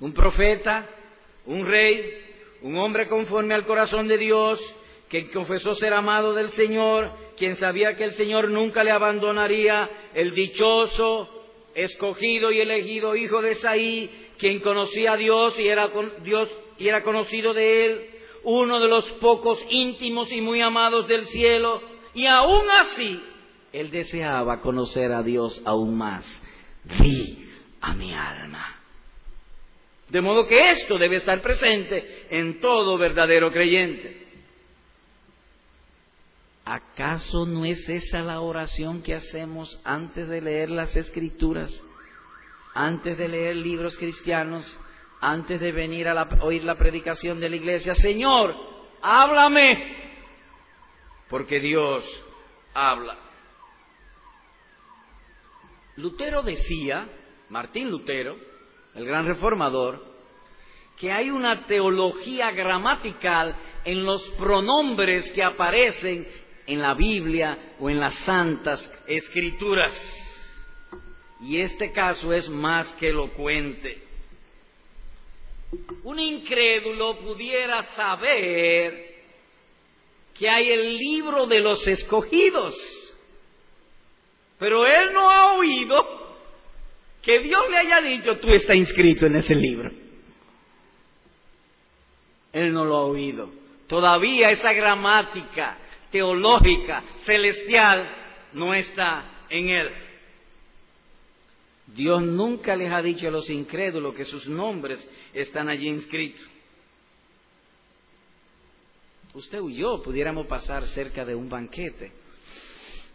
[0.00, 0.88] Un profeta
[1.48, 2.24] un rey,
[2.62, 4.60] un hombre conforme al corazón de Dios,
[5.08, 10.34] que confesó ser amado del Señor, quien sabía que el Señor nunca le abandonaría, el
[10.34, 15.90] dichoso, escogido y elegido hijo de Saí, quien conocía a Dios y era
[16.22, 18.10] Dios y era conocido de él,
[18.48, 21.82] uno de los pocos íntimos y muy amados del cielo,
[22.14, 23.22] y aún así
[23.74, 26.24] él deseaba conocer a Dios aún más.
[26.84, 27.46] Vi
[27.82, 28.80] a mi alma.
[30.08, 34.26] De modo que esto debe estar presente en todo verdadero creyente.
[36.64, 41.70] ¿Acaso no es esa la oración que hacemos antes de leer las escrituras,
[42.74, 44.64] antes de leer libros cristianos,
[45.20, 47.94] antes de venir a oír la predicación de la iglesia?
[47.94, 48.54] Señor,
[49.02, 49.96] háblame,
[51.28, 52.04] porque Dios
[52.74, 53.16] habla.
[55.96, 57.08] Lutero decía,
[57.48, 58.36] Martín Lutero,
[58.94, 60.04] el gran reformador,
[60.96, 66.26] que hay una teología gramatical en los pronombres que aparecen
[66.66, 69.92] en la Biblia o en las santas escrituras.
[71.40, 74.07] Y este caso es más que elocuente.
[76.04, 79.16] Un incrédulo pudiera saber
[80.38, 82.74] que hay el libro de los escogidos,
[84.58, 86.18] pero él no ha oído
[87.22, 89.90] que Dios le haya dicho, tú estás inscrito en ese libro.
[92.52, 93.50] Él no lo ha oído.
[93.86, 95.78] Todavía esa gramática
[96.10, 98.08] teológica, celestial,
[98.54, 100.07] no está en él.
[101.94, 106.46] Dios nunca les ha dicho a los incrédulos que sus nombres están allí inscritos.
[109.34, 112.12] Usted y yo pudiéramos pasar cerca de un banquete.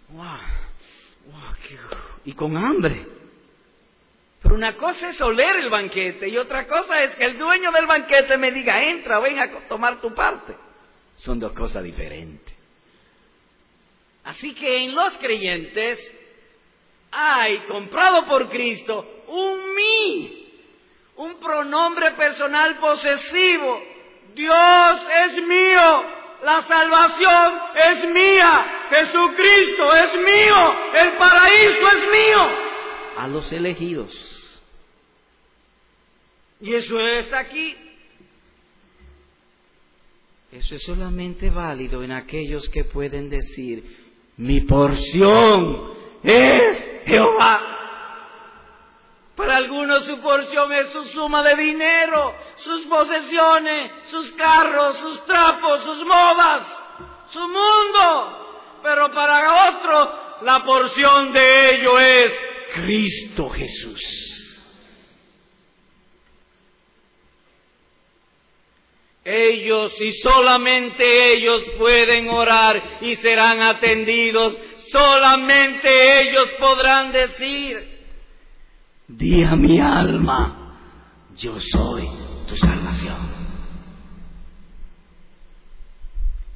[0.10, 0.24] ¡Wow!
[2.26, 3.06] y con hambre.
[4.42, 7.86] Pero una cosa es oler el banquete y otra cosa es que el dueño del
[7.86, 10.54] banquete me diga, entra, ven a tomar tu parte.
[11.16, 12.54] son dos cosas diferentes.
[14.26, 16.00] Así que en los creyentes
[17.14, 20.50] hay, comprado por Cristo, un mí,
[21.18, 23.82] un pronombre personal posesivo.
[24.34, 26.04] Dios es mío,
[26.44, 32.64] la salvación es mía, Jesucristo es mío, el paraíso es mío.
[33.18, 34.60] A los elegidos.
[36.62, 37.76] Y eso es aquí.
[40.52, 43.84] Eso es solamente válido en aquellos que pueden decir,
[44.38, 47.74] mi porción es Jehová.
[49.36, 55.84] Para algunos su porción es su suma de dinero, sus posesiones, sus carros, sus trapos,
[55.84, 56.68] sus modas,
[57.32, 58.80] su mundo.
[58.84, 60.10] Pero para otros
[60.44, 62.42] la porción de ello es
[62.76, 64.02] Cristo Jesús.
[69.26, 74.58] Ellos y solamente ellos pueden orar y serán atendidos.
[74.94, 78.06] Solamente ellos podrán decir,
[79.08, 80.78] di a mi alma,
[81.36, 82.08] yo soy
[82.48, 83.18] tu salvación.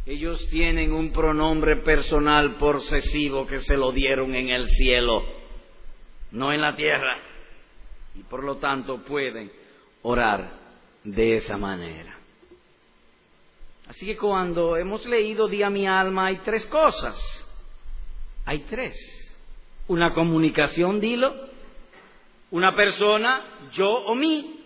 [0.05, 5.23] Ellos tienen un pronombre personal posesivo que se lo dieron en el cielo,
[6.29, 7.17] no en la tierra.
[8.13, 9.51] Y por lo tanto pueden
[10.03, 10.51] orar
[11.03, 12.19] de esa manera.
[13.87, 17.46] Así que cuando hemos leído Día mi alma hay tres cosas.
[18.47, 18.95] Hay tres.
[19.87, 21.35] Una comunicación, dilo.
[22.49, 24.63] Una persona, yo o mí.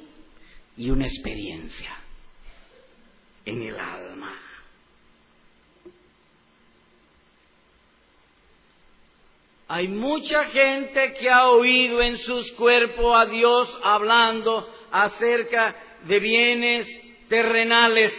[0.78, 1.98] Y una experiencia
[3.44, 4.40] en el alma.
[9.68, 16.88] Hay mucha gente que ha oído en sus cuerpos a Dios hablando acerca de bienes
[17.28, 18.14] terrenales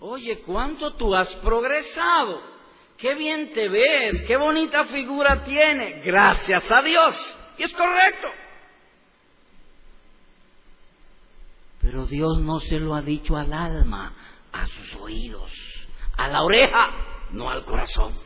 [0.00, 2.40] Oye, ¿cuánto tú has progresado?
[2.98, 6.02] Qué bien te ves, qué bonita figura tiene.
[6.04, 7.38] Gracias a Dios.
[7.56, 8.28] Y es correcto.
[11.80, 14.12] Pero Dios no se lo ha dicho al alma,
[14.52, 15.52] a sus oídos,
[16.16, 16.90] a la oreja,
[17.30, 18.18] no al corazón.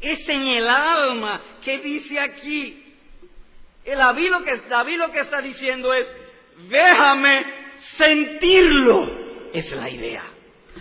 [0.00, 2.96] Es en el alma que dice aquí.
[3.84, 6.08] El David lo que, David lo que está diciendo es,
[6.70, 7.44] déjame
[7.98, 9.50] sentirlo.
[9.52, 10.24] Es la idea.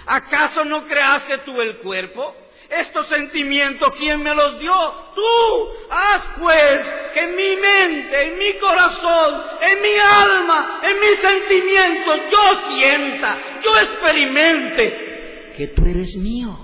[0.06, 2.34] ¿Acaso no creaste tú el cuerpo?
[2.70, 4.76] Estos sentimientos, ¿quién me los dio?
[5.16, 5.70] Tú.
[5.90, 6.80] Haz pues
[7.14, 13.62] que en mi mente, en mi corazón, en mi alma, en mis sentimientos, yo sienta,
[13.64, 16.56] yo experimente que tú eres mío.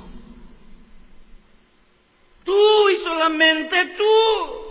[2.43, 4.63] Tú y solamente tú.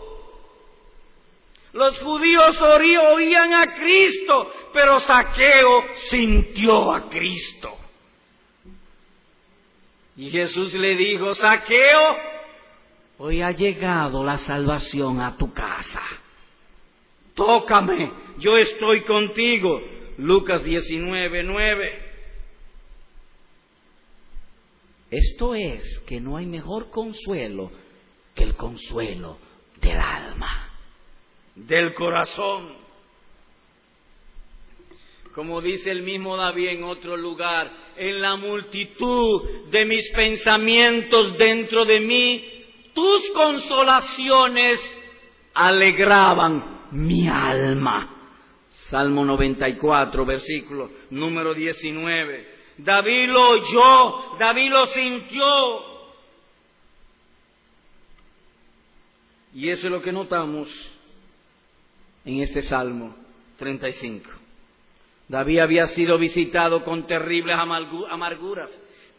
[1.73, 7.82] Los judíos oían a Cristo, pero Saqueo sintió a Cristo.
[10.16, 12.16] Y Jesús le dijo, Saqueo,
[13.18, 16.03] hoy ha llegado la salvación a tu casa.
[17.35, 19.81] Tócame, yo estoy contigo.
[20.18, 22.12] Lucas 19, 9.
[25.11, 27.70] Esto es que no hay mejor consuelo
[28.35, 29.38] que el consuelo
[29.81, 30.70] del alma,
[31.55, 32.82] del corazón.
[35.35, 41.87] Como dice el mismo David en otro lugar, en la multitud de mis pensamientos dentro
[41.87, 42.45] de mí,
[42.92, 44.79] tus consolaciones
[45.55, 48.18] alegraban mi alma.
[48.90, 52.49] Salmo 94, versículo número 19.
[52.77, 55.92] David lo oyó, David lo sintió.
[59.55, 60.68] Y eso es lo que notamos
[62.27, 63.14] en este Salmo
[63.57, 64.41] 35.
[65.33, 68.68] David había sido visitado con terribles amarguras,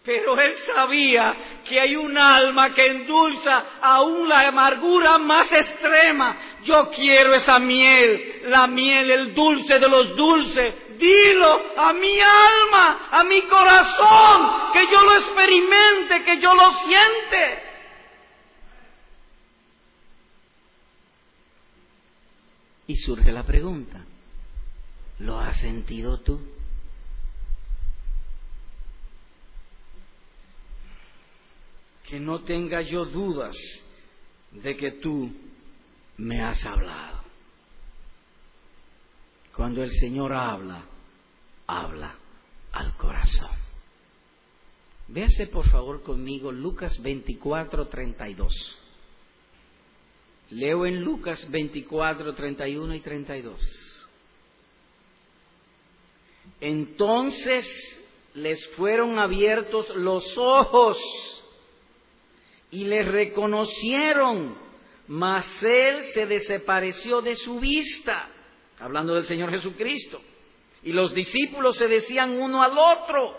[0.04, 6.60] pero él sabía que hay un alma que endulza aún la amargura más extrema.
[6.65, 10.99] Yo quiero esa miel, la miel, el dulce de los dulces.
[10.99, 17.64] Dilo a mi alma, a mi corazón, que yo lo experimente, que yo lo siente.
[22.86, 24.03] Y surge la pregunta,
[25.24, 26.38] ¿Lo has sentido tú?
[32.05, 33.55] Que no tenga yo dudas
[34.51, 35.32] de que tú
[36.17, 37.24] me has hablado.
[39.55, 40.84] Cuando el Señor habla,
[41.67, 42.15] habla
[42.74, 43.51] al corazón.
[45.07, 48.78] Véase por favor conmigo Lucas 24, 32.
[50.49, 53.92] Leo en Lucas 24, 31 y 32.
[56.60, 57.66] Entonces
[58.34, 60.97] les fueron abiertos los ojos
[62.72, 64.58] y le reconocieron,
[65.08, 68.30] mas él se desapareció de su vista,
[68.80, 70.20] hablando del Señor Jesucristo.
[70.82, 73.38] Y los discípulos se decían uno al otro,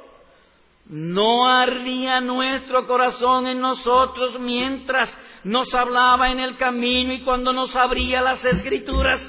[0.87, 7.75] no ardía nuestro corazón en nosotros mientras nos hablaba en el camino y cuando nos
[7.75, 9.21] abría las escrituras.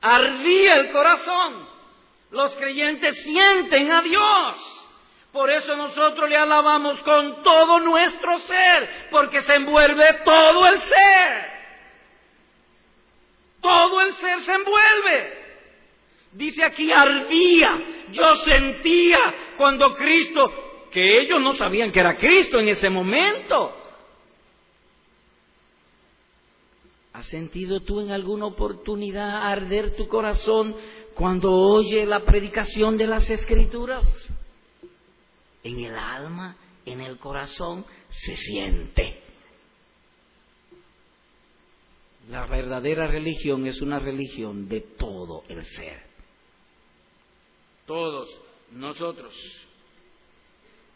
[0.00, 1.75] Ardía el corazón.
[2.30, 4.76] Los creyentes sienten a Dios.
[5.32, 11.56] Por eso nosotros le alabamos con todo nuestro ser, porque se envuelve todo el ser.
[13.60, 15.46] Todo el ser se envuelve.
[16.32, 17.70] Dice aquí ardía.
[18.12, 19.18] Yo sentía
[19.56, 23.82] cuando Cristo, que ellos no sabían que era Cristo en ese momento.
[27.16, 30.76] ¿Has sentido tú en alguna oportunidad arder tu corazón
[31.16, 34.04] cuando oye la predicación de las escrituras?
[35.66, 39.22] en el alma, en el corazón, se siente.
[42.28, 46.02] La verdadera religión es una religión de todo el ser.
[47.86, 48.28] Todos
[48.72, 49.34] nosotros.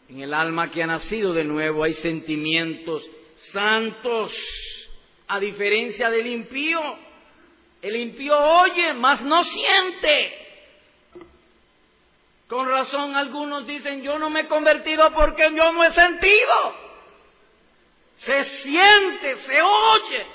[0.07, 3.03] En el alma que ha nacido de nuevo hay sentimientos
[3.51, 4.33] santos,
[5.27, 6.79] a diferencia del impío.
[7.81, 10.37] El impío oye, mas no siente.
[12.47, 16.75] Con razón algunos dicen, yo no me he convertido porque yo no he sentido.
[18.15, 20.27] Se siente, se oye.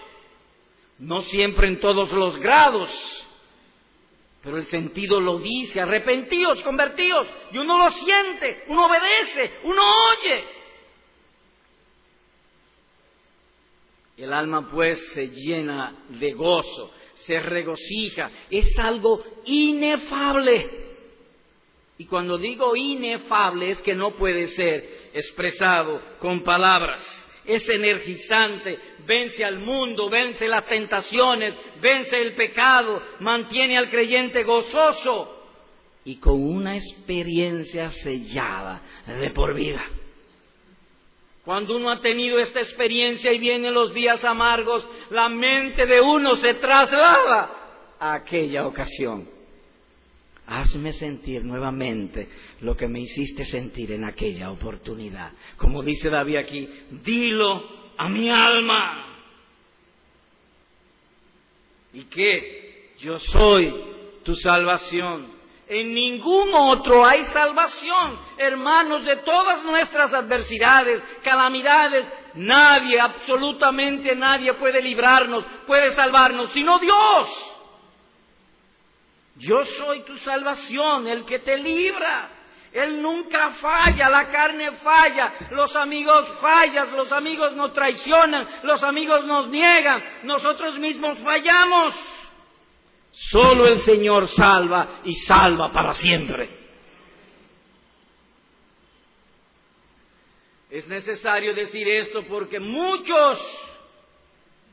[0.98, 2.90] No siempre en todos los grados,
[4.42, 10.44] pero el sentido lo dice, arrepentidos, convertidos, y uno lo siente, uno obedece, uno oye.
[14.16, 16.92] El alma pues se llena de gozo,
[17.26, 20.86] se regocija, es algo inefable.
[21.98, 27.02] Y cuando digo inefable es que no puede ser expresado con palabras.
[27.44, 35.32] Es energizante, vence al mundo, vence las tentaciones, vence el pecado, mantiene al creyente gozoso
[36.04, 39.84] y con una experiencia sellada de por vida.
[41.46, 46.36] Cuando uno ha tenido esta experiencia y vienen los días amargos, la mente de uno
[46.36, 49.36] se traslada a aquella ocasión
[50.46, 52.28] hazme sentir nuevamente
[52.60, 55.32] lo que me hiciste sentir en aquella oportunidad.
[55.56, 56.68] Como dice David aquí,
[57.04, 57.62] dilo
[57.96, 59.18] a mi alma.
[61.92, 62.94] ¿Y qué?
[62.98, 63.74] Yo soy
[64.22, 65.35] tu salvación.
[65.68, 68.18] En ningún otro hay salvación.
[68.38, 77.28] Hermanos, de todas nuestras adversidades, calamidades, nadie, absolutamente nadie puede librarnos, puede salvarnos, sino Dios.
[79.36, 82.30] Yo soy tu salvación, el que te libra.
[82.72, 89.24] Él nunca falla, la carne falla, los amigos fallan, los amigos nos traicionan, los amigos
[89.24, 91.94] nos niegan, nosotros mismos fallamos.
[93.18, 96.50] Solo el Señor salva y salva para siempre.
[100.70, 103.40] Es necesario decir esto porque muchos,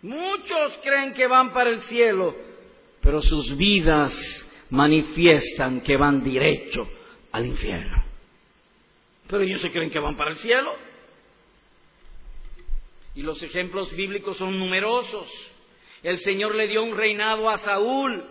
[0.01, 2.35] muchos creen que van para el cielo,
[3.01, 4.13] pero sus vidas
[4.71, 6.85] manifiestan que van derecho
[7.31, 8.03] al infierno.
[9.27, 10.75] Pero ellos se creen que van para el cielo.
[13.15, 15.31] Y los ejemplos bíblicos son numerosos.
[16.03, 18.23] El Señor le dio un reinado a Saúl,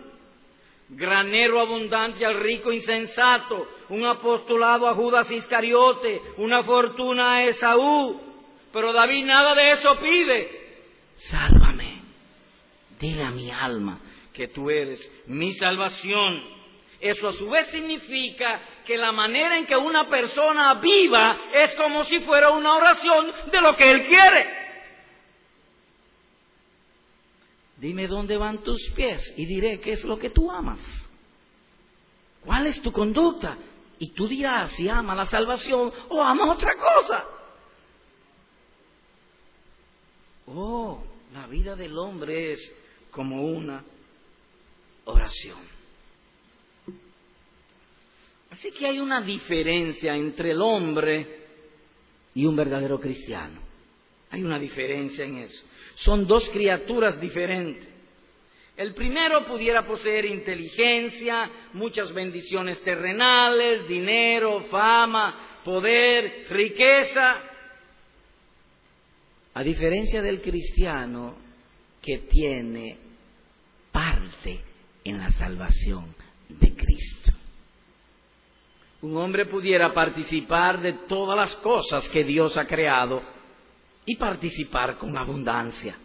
[0.89, 8.21] granero abundante al rico insensato, un apostolado a Judas Iscariote, una fortuna a Esaú.
[8.71, 10.63] Pero David nada de eso pide.
[11.15, 12.01] Sálvame,
[12.99, 13.99] dile a mi alma
[14.31, 16.53] que tú eres mi salvación.
[16.99, 22.05] Eso a su vez significa que la manera en que una persona viva es como
[22.05, 24.62] si fuera una oración de lo que Él quiere.
[27.83, 30.79] Dime dónde van tus pies y diré qué es lo que tú amas.
[32.45, 33.57] ¿Cuál es tu conducta?
[33.99, 37.25] Y tú dirás si ama la salvación o ama otra cosa.
[40.45, 41.03] Oh,
[41.33, 42.73] la vida del hombre es
[43.11, 43.83] como una
[45.03, 45.59] oración.
[48.49, 51.47] Así que hay una diferencia entre el hombre
[52.33, 53.72] y un verdadero cristiano.
[54.33, 55.63] Hay una diferencia en eso.
[55.93, 57.87] Son dos criaturas diferentes.
[58.75, 67.43] El primero pudiera poseer inteligencia, muchas bendiciones terrenales, dinero, fama, poder, riqueza.
[69.53, 71.35] A diferencia del cristiano
[72.01, 72.97] que tiene
[73.91, 74.61] parte
[75.03, 76.15] en la salvación
[76.49, 77.31] de Cristo.
[79.03, 83.42] un hombre pudiera participar de todas las cosas que Dios ha creado
[84.05, 85.97] y participar con abundancia.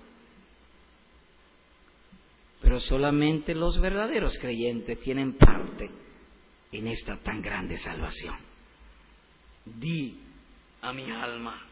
[2.61, 5.91] Pero solamente los verdaderos creyentes tienen parte
[6.73, 8.37] en esta tan grande salvación.
[9.65, 10.21] Di
[10.81, 11.65] a mi alma.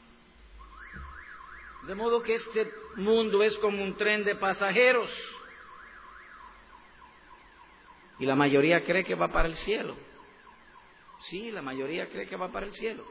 [1.86, 5.10] De modo que este mundo es como un tren de pasajeros
[8.18, 9.96] y la mayoría cree que va para el cielo.
[11.28, 13.04] Sí, la mayoría cree que va para el cielo.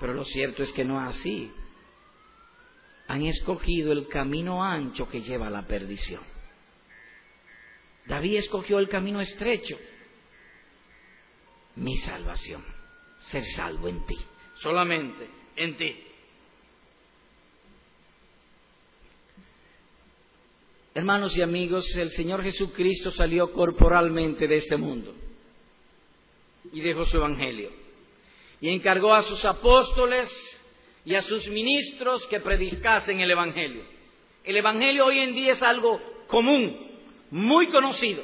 [0.00, 1.52] Pero lo cierto es que no es así.
[3.08, 6.22] Han escogido el camino ancho que lleva a la perdición.
[8.06, 9.76] David escogió el camino estrecho.
[11.76, 12.64] Mi salvación,
[13.30, 14.16] ser salvo en ti,
[14.60, 16.04] solamente en ti.
[20.94, 25.14] Hermanos y amigos, el Señor Jesucristo salió corporalmente de este mundo
[26.72, 27.87] y dejó su evangelio.
[28.60, 30.28] Y encargó a sus apóstoles
[31.04, 33.84] y a sus ministros que predicasen el evangelio.
[34.44, 36.76] El evangelio hoy en día es algo común,
[37.30, 38.22] muy conocido.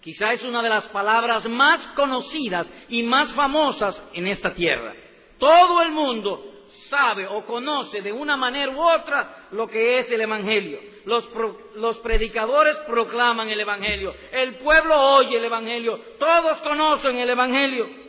[0.00, 4.94] Quizá es una de las palabras más conocidas y más famosas en esta tierra.
[5.38, 6.48] Todo el mundo
[6.88, 10.80] sabe o conoce de una manera u otra lo que es el Evangelio.
[11.04, 11.28] Los,
[11.76, 18.07] los, predicadores proclaman el Evangelio, el pueblo oye el Evangelio, todos conocen el Evangelio.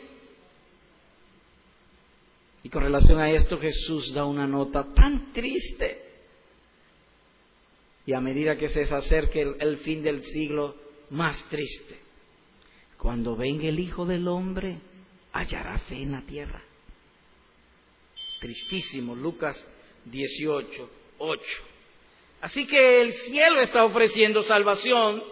[2.62, 6.04] Y con relación a esto Jesús da una nota tan triste.
[8.06, 10.74] Y a medida que se acerque el, el fin del siglo,
[11.10, 11.98] más triste.
[12.98, 14.78] Cuando venga el Hijo del Hombre,
[15.32, 16.62] hallará fe en la tierra
[18.40, 19.64] tristísimo, Lucas
[20.06, 21.42] 18, 8.
[22.40, 25.22] Así que el cielo está ofreciendo salvación,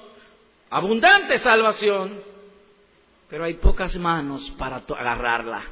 [0.70, 2.22] abundante salvación,
[3.28, 5.64] pero hay pocas manos para agarrarla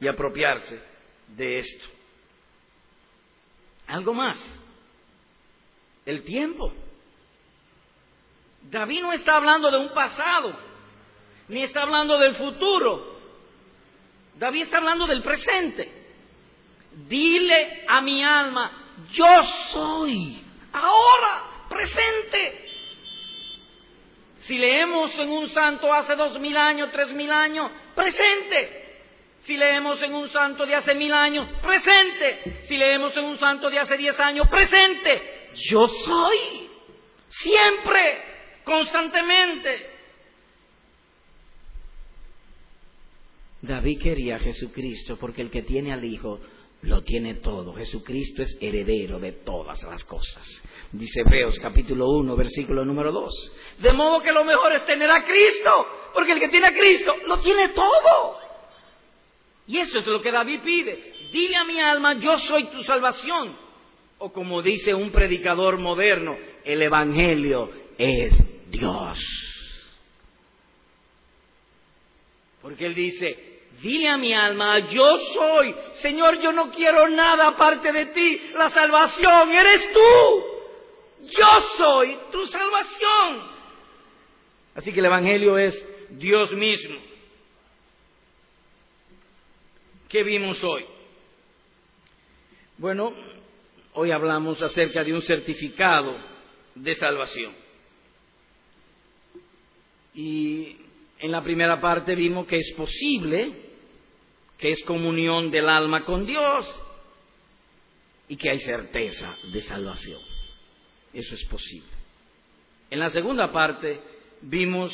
[0.00, 0.89] y apropiarse
[1.36, 1.86] de esto.
[3.86, 4.38] Algo más,
[6.06, 6.72] el tiempo.
[8.62, 10.56] David no está hablando de un pasado,
[11.48, 13.18] ni está hablando del futuro.
[14.36, 15.92] David está hablando del presente.
[17.08, 22.66] Dile a mi alma, yo soy, ahora, presente.
[24.42, 28.79] Si leemos en un santo hace dos mil años, tres mil años, presente.
[29.50, 32.66] Si leemos en un santo de hace mil años, presente.
[32.68, 35.50] Si leemos en un santo de hace diez años, presente.
[35.68, 36.68] Yo soy.
[37.30, 39.90] Siempre, constantemente.
[43.60, 46.38] David quería a Jesucristo porque el que tiene al Hijo
[46.82, 47.72] lo tiene todo.
[47.74, 50.46] Jesucristo es heredero de todas las cosas.
[50.92, 53.52] Dice Hebreos capítulo 1, versículo número 2.
[53.80, 55.70] De modo que lo mejor es tener a Cristo,
[56.14, 58.49] porque el que tiene a Cristo lo tiene todo.
[59.70, 61.12] Y eso es lo que David pide.
[61.32, 63.56] Dile a mi alma, yo soy tu salvación.
[64.18, 69.16] O como dice un predicador moderno, el Evangelio es Dios.
[72.60, 77.92] Porque él dice, Dile a mi alma, yo soy, Señor, yo no quiero nada aparte
[77.92, 81.30] de ti, la salvación eres tú.
[81.38, 83.50] Yo soy tu salvación.
[84.74, 87.09] Así que el Evangelio es Dios mismo.
[90.10, 90.84] ¿Qué vimos hoy?
[92.78, 93.14] Bueno,
[93.94, 96.16] hoy hablamos acerca de un certificado
[96.74, 97.54] de salvación.
[100.12, 100.78] Y
[101.20, 103.52] en la primera parte vimos que es posible
[104.58, 106.82] que es comunión del alma con Dios
[108.26, 110.20] y que hay certeza de salvación.
[111.14, 111.88] Eso es posible.
[112.90, 114.00] En la segunda parte
[114.42, 114.92] vimos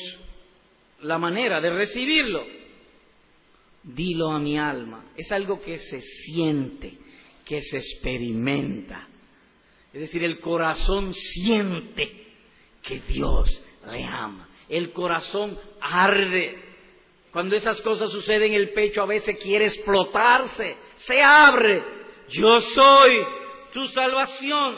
[1.01, 2.56] la manera de recibirlo.
[3.87, 5.07] Dilo a mi alma.
[5.16, 6.99] Es algo que se siente,
[7.45, 9.09] que se experimenta.
[9.93, 12.26] Es decir, el corazón siente
[12.82, 14.49] que Dios le ama.
[14.68, 16.66] El corazón arde
[17.37, 21.84] cuando esas cosas suceden, el pecho a veces quiere explotarse, se abre.
[22.30, 23.26] Yo soy
[23.74, 24.74] tu salvación.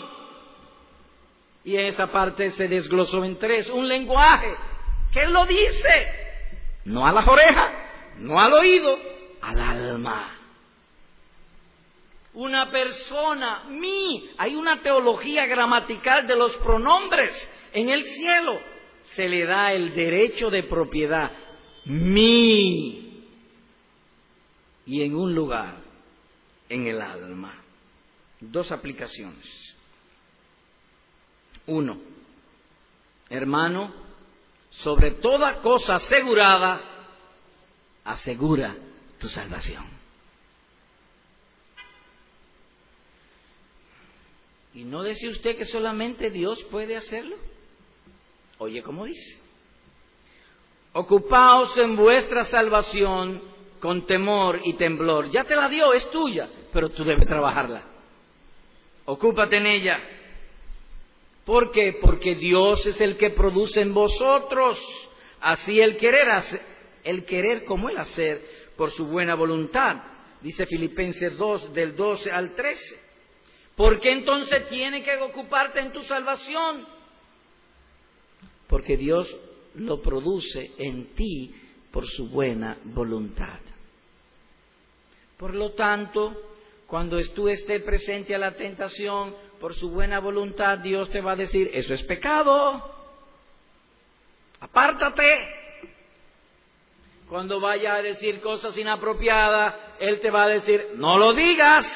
[1.62, 3.70] Y en esa parte se desglosó en tres.
[3.70, 4.56] Un lenguaje.
[5.12, 6.08] ¿Qué lo dice?
[6.86, 7.72] No a las orejas,
[8.18, 8.96] no al oído,
[9.40, 10.34] al alma.
[12.34, 14.30] Una persona, mí.
[14.38, 17.50] Hay una teología gramatical de los pronombres.
[17.72, 18.60] En el cielo
[19.16, 21.32] se le da el derecho de propiedad
[21.86, 23.24] mi
[24.84, 25.76] y en un lugar
[26.68, 27.54] en el alma.
[28.40, 29.76] Dos aplicaciones.
[31.66, 31.98] Uno,
[33.28, 33.92] hermano,
[34.70, 36.80] sobre toda cosa asegurada,
[38.08, 38.74] asegura
[39.18, 39.84] tu salvación.
[44.72, 47.36] ¿Y no decía usted que solamente Dios puede hacerlo?
[48.58, 49.38] Oye, ¿cómo dice?
[50.94, 53.42] Ocupaos en vuestra salvación
[53.78, 55.30] con temor y temblor.
[55.30, 57.82] Ya te la dio, es tuya, pero tú debes trabajarla.
[59.04, 59.98] Ocúpate en ella.
[61.44, 61.98] ¿Por qué?
[62.00, 64.78] Porque Dios es el que produce en vosotros
[65.40, 66.28] así el querer,
[67.08, 68.44] el querer como el hacer
[68.76, 69.96] por su buena voluntad.
[70.42, 73.00] Dice Filipenses 2 del 12 al 13.
[73.74, 76.86] ¿Por qué entonces tiene que ocuparte en tu salvación?
[78.66, 79.26] Porque Dios
[79.76, 81.54] lo produce en ti
[81.90, 83.60] por su buena voluntad.
[85.38, 86.36] Por lo tanto,
[86.86, 91.36] cuando tú estés presente a la tentación, por su buena voluntad, Dios te va a
[91.36, 92.94] decir, eso es pecado,
[94.60, 95.57] apártate.
[97.28, 101.86] Cuando vaya a decir cosas inapropiadas, Él te va a decir, no lo digas,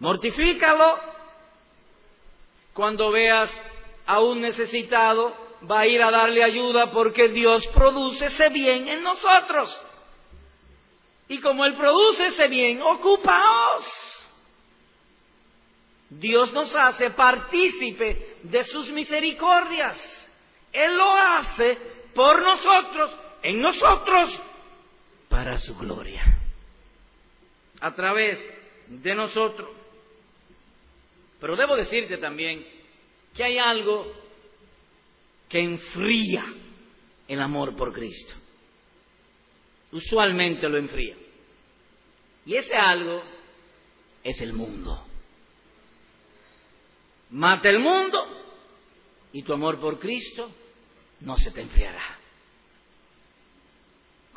[0.00, 0.98] mortifícalo.
[2.72, 3.50] Cuando veas
[4.06, 5.34] a un necesitado,
[5.70, 9.82] va a ir a darle ayuda porque Dios produce ese bien en nosotros.
[11.28, 14.18] Y como Él produce ese bien, ocupaos.
[16.10, 19.96] Dios nos hace partícipe de sus misericordias.
[20.72, 21.78] Él lo hace
[22.14, 24.40] por nosotros, en nosotros,
[25.28, 26.38] para su gloria.
[27.80, 28.38] A través
[28.88, 29.70] de nosotros.
[31.40, 32.66] Pero debo decirte también
[33.34, 34.12] que hay algo
[35.48, 36.44] que enfría
[37.28, 38.34] el amor por Cristo.
[39.92, 41.16] Usualmente lo enfría.
[42.44, 43.22] Y ese algo
[44.24, 45.04] es el mundo.
[47.30, 48.26] Mata el mundo
[49.32, 50.50] y tu amor por Cristo
[51.20, 52.17] no se te enfriará.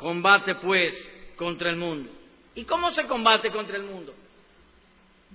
[0.02, 0.92] Combate pues
[1.36, 2.10] contra el mundo.
[2.56, 4.12] ¿Y cómo se combate contra el mundo?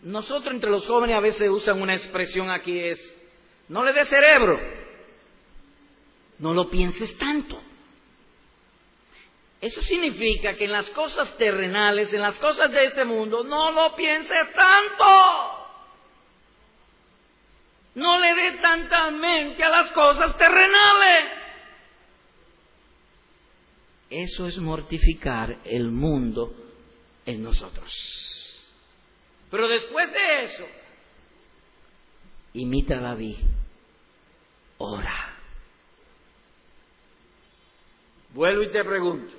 [0.03, 2.99] Nosotros entre los jóvenes a veces usan una expresión aquí es,
[3.69, 4.59] no le dé cerebro,
[6.39, 7.61] no lo pienses tanto.
[9.61, 13.95] Eso significa que en las cosas terrenales, en las cosas de este mundo, no lo
[13.95, 15.67] pienses tanto.
[17.95, 21.36] No le dé tanta mente a las cosas terrenales.
[24.09, 26.53] Eso es mortificar el mundo
[27.25, 27.91] en nosotros.
[29.51, 30.65] Pero después de eso,
[32.53, 33.37] imita a David,
[34.77, 35.35] ora.
[38.33, 39.33] Vuelvo y te pregunto,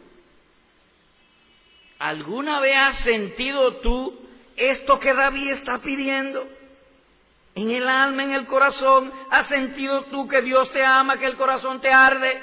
[1.98, 4.18] ¿alguna vez has sentido tú
[4.56, 6.46] esto que David está pidiendo?
[7.54, 11.36] En el alma, en el corazón, ¿has sentido tú que Dios te ama, que el
[11.36, 12.40] corazón te arde?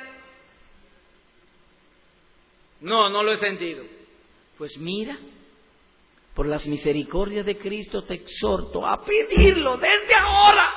[2.86, 3.84] No, no lo he sentido.
[4.60, 5.18] Pues mira,
[6.36, 10.70] por las misericordias de Cristo te exhorto a pedirlo desde ahora.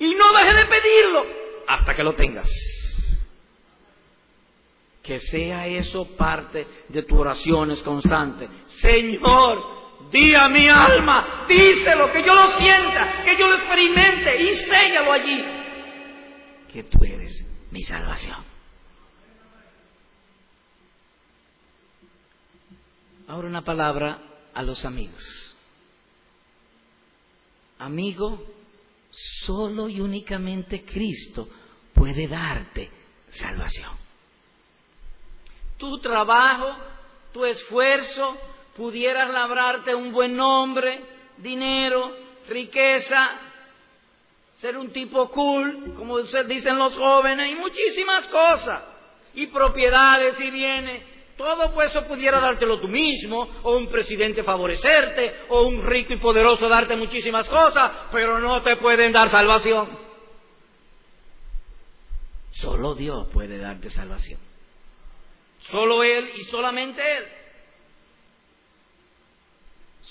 [0.00, 1.26] Y no dejes de pedirlo
[1.68, 2.50] hasta que lo tengas.
[5.00, 8.50] Que sea eso parte de tus oraciones constantes.
[8.80, 14.54] Señor, di a mi alma, díselo, que yo lo sienta, que yo lo experimente y
[14.56, 15.44] séllalo allí.
[16.72, 18.51] Que tú eres mi salvación.
[23.32, 24.18] Ahora una palabra
[24.52, 25.56] a los amigos.
[27.78, 28.44] Amigo,
[29.10, 31.48] solo y únicamente Cristo
[31.94, 32.90] puede darte
[33.30, 34.02] salvación
[35.82, 36.76] tu trabajo,
[37.32, 38.36] tu esfuerzo,
[38.76, 41.00] pudieras labrarte un buen nombre,
[41.38, 42.14] dinero,
[42.48, 43.32] riqueza,
[44.58, 48.80] ser un tipo cool, como dicen los jóvenes, y muchísimas cosas,
[49.34, 51.11] y propiedades y bienes.
[51.42, 56.18] Todo pues eso pudiera dártelo tú mismo, o un presidente favorecerte, o un rico y
[56.18, 59.98] poderoso darte muchísimas cosas, pero no te pueden dar salvación.
[62.52, 64.38] Solo Dios puede darte salvación.
[65.62, 67.24] Solo Él y solamente Él.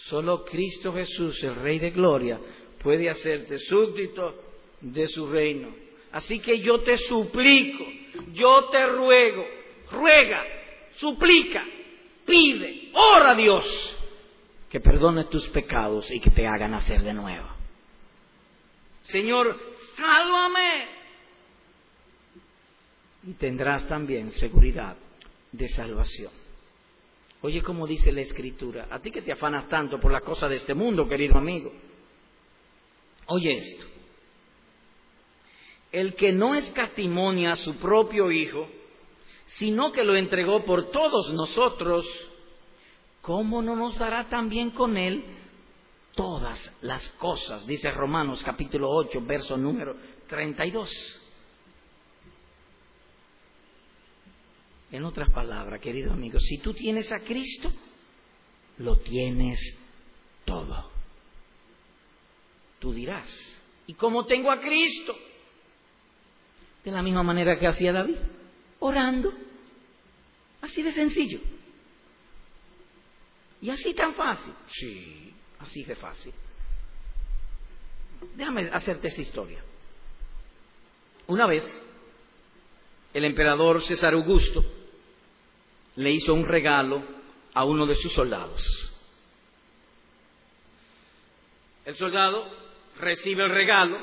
[0.09, 2.41] Solo Cristo Jesús, el Rey de Gloria,
[2.83, 4.35] puede hacerte súbdito
[4.81, 5.73] de su reino.
[6.11, 7.85] Así que yo te suplico,
[8.33, 9.45] yo te ruego,
[9.91, 10.60] ruega,
[10.95, 11.63] suplica,
[12.25, 13.97] pide, ora a Dios
[14.71, 17.47] que perdone tus pecados y que te haga nacer de nuevo.
[19.01, 19.59] Señor,
[19.97, 20.87] sálvame.
[23.23, 24.95] Y tendrás también seguridad
[25.51, 26.31] de salvación.
[27.41, 30.55] Oye, como dice la Escritura, a ti que te afanas tanto por las cosas de
[30.55, 31.73] este mundo, querido amigo.
[33.25, 33.85] Oye esto.
[35.91, 38.69] El que no escatimonia a su propio Hijo,
[39.57, 42.05] sino que lo entregó por todos nosotros,
[43.21, 45.23] ¿cómo no nos dará también con él
[46.15, 47.65] todas las cosas?
[47.65, 49.95] Dice Romanos capítulo 8, verso número
[50.27, 50.89] 32.
[54.91, 57.71] En otras palabras, querido amigo, si tú tienes a Cristo,
[58.77, 59.59] lo tienes
[60.43, 60.91] todo.
[62.79, 63.29] Tú dirás,
[63.87, 65.15] ¿y cómo tengo a Cristo?
[66.83, 68.17] De la misma manera que hacía David,
[68.81, 69.33] orando.
[70.61, 71.39] Así de sencillo.
[73.61, 74.53] ¿Y así tan fácil?
[74.67, 76.33] Sí, así de fácil.
[78.35, 79.63] Déjame hacerte esa historia.
[81.27, 81.63] Una vez,
[83.13, 84.63] el emperador César Augusto
[85.95, 87.03] le hizo un regalo
[87.53, 88.61] a uno de sus soldados.
[91.85, 92.45] El soldado
[92.99, 93.97] recibe el regalo,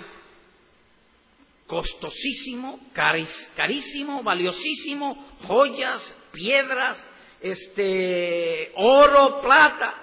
[1.68, 7.00] costosísimo, carísimo, valiosísimo, joyas, piedras,
[7.40, 9.94] este, oro, plata.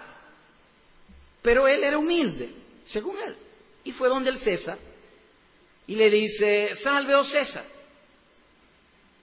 [1.41, 2.55] Pero él era humilde,
[2.86, 3.36] según él.
[3.84, 4.78] Y fue donde el César
[5.88, 7.76] y le dice, salve, oh César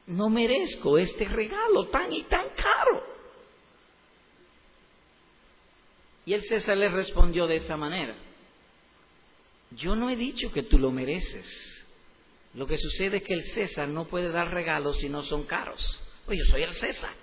[0.07, 3.13] no merezco este regalo tan y tan caro.
[6.25, 8.15] Y el César le respondió de esta manera,
[9.71, 11.82] yo no he dicho que tú lo mereces.
[12.55, 15.81] Lo que sucede es que el César no puede dar regalos si no son caros.
[16.27, 17.15] Pues yo soy el César.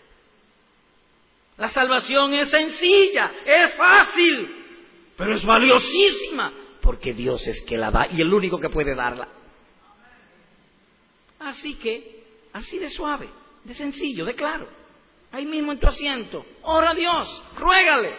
[1.58, 4.56] La salvación es sencilla, es fácil,
[5.18, 9.28] pero es valiosísima, porque Dios es que la da y el único que puede darla.
[11.40, 12.20] Así que
[12.54, 13.30] Así de suave,
[13.64, 14.68] de sencillo, de claro.
[15.32, 16.46] Ahí mismo en tu asiento.
[16.64, 18.16] Ora a Dios, ruégale.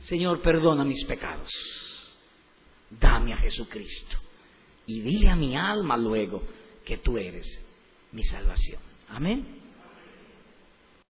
[0.00, 1.50] Señor, perdona mis pecados.
[2.90, 4.18] Dame a Jesucristo.
[4.86, 6.42] Y dile a mi alma luego
[6.84, 7.46] que tú eres
[8.12, 8.80] mi salvación.
[9.08, 9.59] Amén.